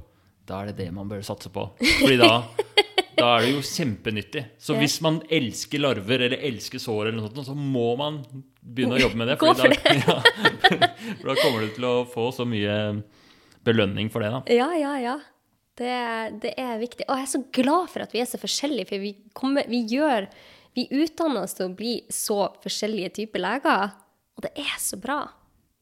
[0.50, 1.68] da er det det man bør satse på.
[2.02, 2.32] Fordi da,
[3.20, 4.44] da er det jo kjempenyttig.
[4.62, 4.82] Så Ja.
[4.84, 8.22] hvis man elsker larver eller elsker sår, eller noe sånt, så må man
[8.60, 9.38] begynne å jobbe med det.
[9.42, 10.20] Fordi da, ja,
[11.20, 12.78] for da kommer du til å få så mye
[13.68, 14.32] belønning for det.
[14.34, 14.42] da.
[14.56, 15.18] Ja, ja, ja.
[15.80, 15.94] Det,
[16.44, 17.06] det er viktig.
[17.08, 19.86] Og jeg er så glad for at vi er så forskjellige, for vi, kommer, vi
[19.88, 20.28] gjør
[20.76, 23.90] Vi utdanner oss til å bli så forskjellige typer leger,
[24.38, 25.16] og det er så bra.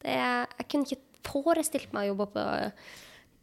[0.02, 2.46] Det er, jeg kunne ikke forestilt meg å jobbe på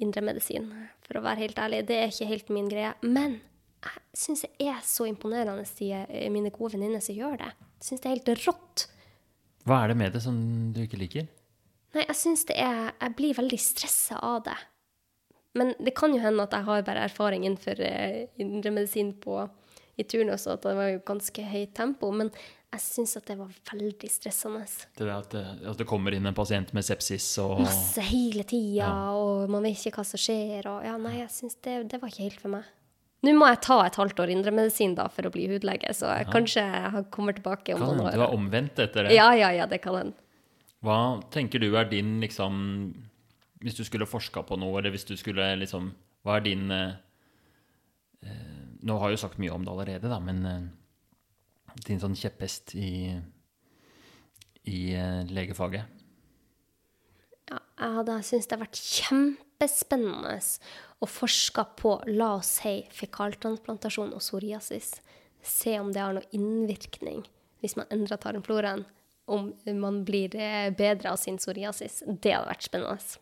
[0.02, 0.70] indremedisin,
[1.06, 1.84] for å være helt ærlig.
[1.88, 2.94] Det er ikke helt min greie.
[3.06, 3.38] Men
[3.84, 5.90] jeg syns det er så imponerende, de,
[6.32, 7.50] mine gode venninner som gjør det.
[7.78, 8.86] Jeg syns det er helt rått.
[9.64, 10.36] Hva er det med det som
[10.74, 11.26] du ikke liker?
[11.94, 14.56] Nei, jeg syns det er Jeg blir veldig stressa av det.
[15.54, 19.44] Men det kan jo hende at jeg har bare erfaring innenfor eh, indremedisin på
[19.94, 22.10] i turnus, at det var jo ganske høyt tempo.
[22.10, 22.32] Men
[22.74, 24.62] jeg syns at det var veldig stressende.
[24.98, 28.90] Det at, det, at det kommer inn en pasient med sepsis og Masse hele tida,
[29.16, 30.66] og man vet ikke hva som skjer.
[30.70, 32.68] Og ja, nei, jeg syns det, det var ikke helt for meg.
[33.24, 36.28] Nå må jeg ta et halvt år indremedisin da, for å bli hudlege, så jeg,
[36.34, 38.12] kanskje jeg kommer tilbake om Kan noen år.
[38.12, 39.14] du var omvendt etter det.
[39.16, 40.18] Ja, ja, ja, det kan hende.
[40.84, 40.98] Hva
[41.32, 42.56] tenker du er din liksom
[43.64, 45.86] Hvis du skulle forska på noe, eller hvis du skulle liksom
[46.20, 46.98] Hva er din eh,
[48.20, 50.44] eh, Nå har jeg jo sagt mye om det allerede, da, men
[51.86, 53.14] din sånn kjepphest i,
[54.70, 56.02] i eh, legefaget?
[57.50, 60.36] Ja, jeg hadde syntes det hadde vært kjempespennende
[61.04, 64.94] å forske på, la oss si, fekaltransplantasjon og psoriasis.
[65.44, 67.24] Se om det har noen innvirkning
[67.64, 68.84] hvis man endrer tarmfloraen.
[69.24, 72.02] Om man blir eh, bedre av sin psoriasis.
[72.04, 73.20] Det hadde vært spennende.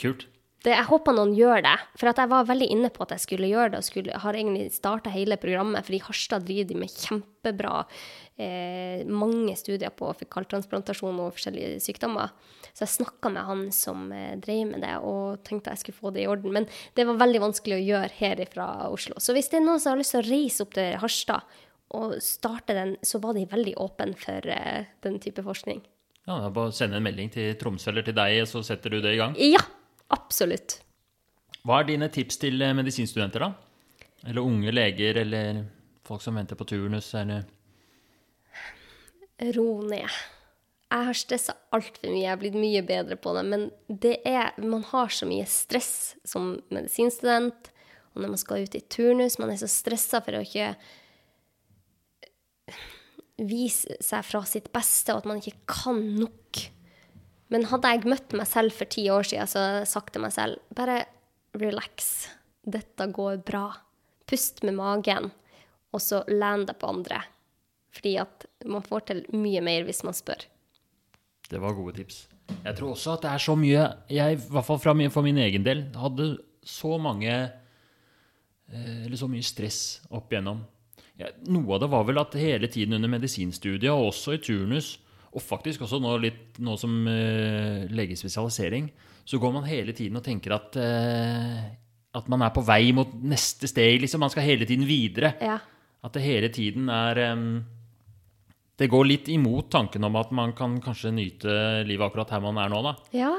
[0.00, 0.24] Kult.
[0.64, 1.74] Det, jeg håper noen gjør det.
[2.00, 4.36] For at jeg var veldig inne på at jeg skulle gjøre det, og skulle, har
[4.38, 5.84] egentlig starta hele programmet.
[5.84, 7.74] For i Harstad driver de med kjempebra
[8.40, 12.32] eh, mange studier på fekaltransplantasjon og forskjellige sykdommer.
[12.70, 16.14] Så jeg snakka med han som eh, drev med det, og tenkte jeg skulle få
[16.16, 16.56] det i orden.
[16.56, 19.20] Men det var veldig vanskelig å gjøre her fra Oslo.
[19.20, 21.60] Så hvis det er noen som har lyst til å reise opp til Harstad
[21.94, 25.84] og starte den, så var de veldig åpne for eh, den type forskning.
[26.24, 28.96] Ja, det er Bare å sende en melding til Tromsø eller til deg, så setter
[28.96, 29.36] du det i gang.
[29.36, 29.60] Ja,
[30.14, 30.78] absolutt.
[31.64, 33.50] Hva er dine tips til eh, medisinstudenter, da?
[34.28, 35.64] Eller unge leger, eller
[36.04, 37.44] folk som venter på turnus, eller
[39.56, 40.08] ro ned.
[40.94, 43.44] Jeg har stressa altfor mye, jeg har blitt mye bedre på det.
[43.50, 47.72] Men det er, man har så mye stress som medisinstudent,
[48.14, 50.74] og når man skal ut i turnus, man er så stressa for å ikke
[53.42, 56.40] vise seg fra sitt beste, og at man ikke kan nok.
[57.52, 60.24] Men hadde jeg møtt meg selv for ti år siden, så hadde jeg sagt til
[60.24, 61.02] meg selv bare
[61.60, 62.28] relax.
[62.64, 63.68] Dette går bra.
[64.24, 65.28] Pust med magen,
[65.92, 67.20] og så len deg på andre.
[67.94, 70.46] Fordi at man får til mye mer hvis man spør.
[71.50, 72.24] Det var gode tips.
[72.64, 73.82] Jeg tror også at det er så mye
[74.12, 76.26] Jeg, i hvert fall for min egen del, hadde
[76.64, 80.64] så mange eh, Eller så mye stress opp igjennom.
[81.46, 84.96] Noe av det var vel at hele tiden under medisinstudiet, og også i turnus,
[85.34, 88.90] og faktisk også nå, litt, nå som uh, legespesialisering,
[89.24, 91.64] så går man hele tiden og tenker at uh,
[92.14, 94.00] at man er på vei mot neste steg.
[94.02, 94.22] liksom.
[94.22, 95.34] Man skal hele tiden videre.
[95.42, 95.58] Ja.
[96.04, 97.64] At det hele tiden er um,
[98.78, 102.58] Det går litt imot tanken om at man kan kanskje nyte livet akkurat her man
[102.58, 102.94] er nå, da.
[103.14, 103.34] ja.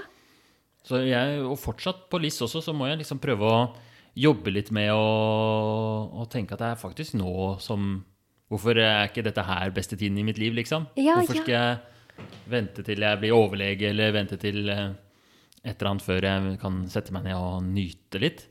[0.85, 3.61] Så jeg, og fortsatt på LIS også, så må jeg liksom prøve å
[4.15, 5.07] jobbe litt med å,
[6.21, 7.97] å tenke at det er faktisk nå som
[8.51, 10.87] Hvorfor er ikke dette her beste tiden i mitt liv, liksom?
[10.99, 11.45] Ja, Hvorfor ja.
[11.45, 14.91] skal jeg vente til jeg blir overlege, eller vente til eh,
[15.63, 18.45] et eller annet før jeg kan sette meg ned og nyte litt?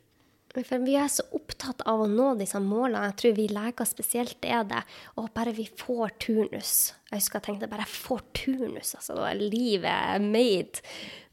[0.55, 3.09] For vi er så opptatt av å nå disse målene.
[3.09, 4.83] Jeg tror vi leger spesielt er det.
[5.19, 6.93] Og bare vi får turnus.
[7.11, 9.17] Jeg husker jeg tenkte bare jeg får turnus, altså.
[9.19, 10.85] Da er livet made.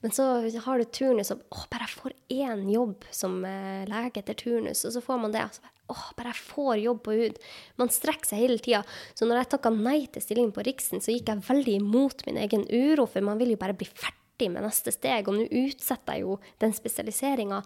[0.01, 0.25] Men så
[0.65, 4.81] har du turnus, og å, bare jeg får én jobb som eh, lege etter turnus,
[4.89, 5.45] og så får man det.
[5.45, 7.39] Og så bare, jeg får jobb på hud.
[7.81, 8.81] Man strekker seg hele tida.
[9.17, 12.39] Så når jeg takka nei til stillingen på Riksen, så gikk jeg veldig imot min
[12.41, 15.27] egen uro, for man vil jo bare bli ferdig med neste steg.
[15.27, 17.61] Og nå utsetter jeg jo den spesialiseringa.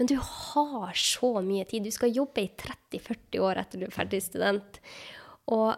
[0.00, 1.84] Men du har så mye tid.
[1.84, 4.80] Du skal jobbe i 30-40 år etter du er ferdig student.
[5.52, 5.74] Og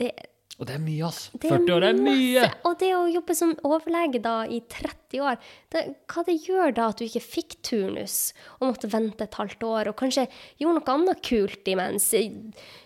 [0.00, 0.10] det,
[0.54, 1.24] Og det er mye, ass.
[1.34, 2.42] det 40 år er mye!
[2.68, 5.40] Og det å jobbe som overlege da i 30 år,
[5.74, 5.82] det,
[6.12, 8.18] hva det gjør da at du ikke fikk turnus
[8.60, 10.28] og måtte vente et halvt år, og kanskje
[10.62, 12.06] gjorde noe annet kult imens?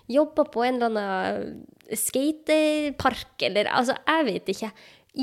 [0.09, 4.73] Jobba på en eller annen skatepark, eller altså, jeg vet ikke.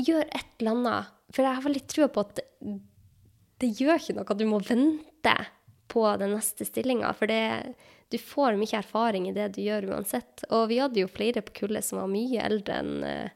[0.06, 1.12] Gjør et eller annet.
[1.34, 2.44] For jeg har veldig trua på at
[3.62, 5.36] det gjør ikke noe at du må vente
[5.90, 7.74] på den neste stillinga, for det,
[8.12, 10.44] du får mye erfaring i det du gjør uansett.
[10.54, 13.30] Og vi hadde jo flere på kullet som var mye eldre enn eh,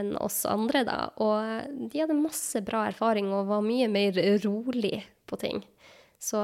[0.00, 0.98] enn oss andre, da.
[1.20, 5.60] Og de hadde masse bra erfaring og var mye mer rolig på ting.
[6.22, 6.40] Så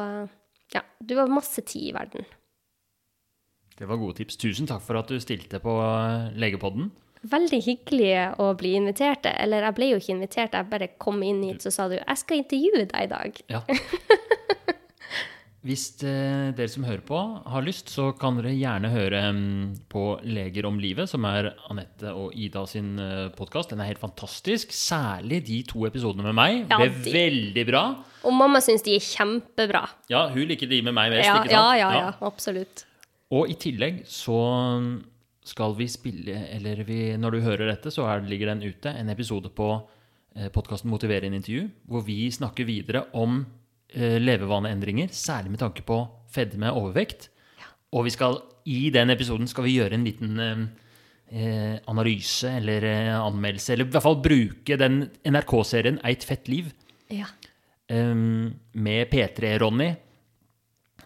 [0.74, 2.26] ja, du har masse tid i verden.
[3.78, 4.36] Det var gode tips.
[4.40, 6.90] Tusen takk for at du stilte på eh, Legepodden.
[7.28, 9.26] Veldig hyggelig å bli invitert.
[9.30, 12.18] Eller jeg ble jo ikke invitert, jeg bare kom inn hit, så sa du 'jeg
[12.18, 13.40] skal intervjue deg i dag'.
[13.48, 13.62] Ja.
[15.68, 17.16] Hvis eh, dere som hører på,
[17.52, 22.08] har lyst, så kan dere gjerne høre mm, på Leger om livet, som er Anette
[22.16, 23.74] og Ida sin uh, podkast.
[23.74, 24.72] Den er helt fantastisk.
[24.72, 27.82] Særlig de to episodene med meg Ja, ble de- veldig bra.
[28.24, 29.84] Og mamma syns de er kjempebra.
[30.08, 31.82] Ja, hun liker de med meg mest, Ja, ikke ja, sant?
[31.82, 32.86] ja, ja, absolutt.
[33.36, 34.40] Og i tillegg så
[35.48, 39.12] skal vi spille, eller vi, når du hører dette, så er, ligger den ute, en
[39.12, 39.68] episode på
[40.36, 43.57] eh, podkasten en intervju, hvor vi snakker videre om eh,
[43.96, 47.30] levevaneendringer, særlig med tanke på fedme og overvekt.
[47.96, 48.36] Og vi skal,
[48.68, 50.64] i den episoden skal vi gjøre en liten eh,
[51.32, 56.68] eh, analyse eller eh, anmeldelse, eller i hvert fall bruke den NRK-serien Eit fett liv
[57.08, 57.30] Ja.
[57.88, 59.94] um, med P3-Ronny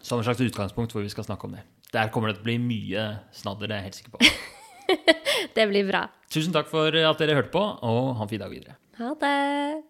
[0.02, 1.62] som et slags utgangspunkt hvor vi skal snakke om det.
[1.94, 3.06] Der kommer det til å bli mye
[3.36, 4.18] snadder, det er jeg helt sikker på.
[5.56, 6.06] Det blir bra.
[6.32, 8.74] Tusen takk for at dere hørte på, og ha en fin dag videre.
[8.98, 9.82] Ha det.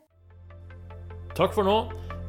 [1.39, 1.77] Takk for nå.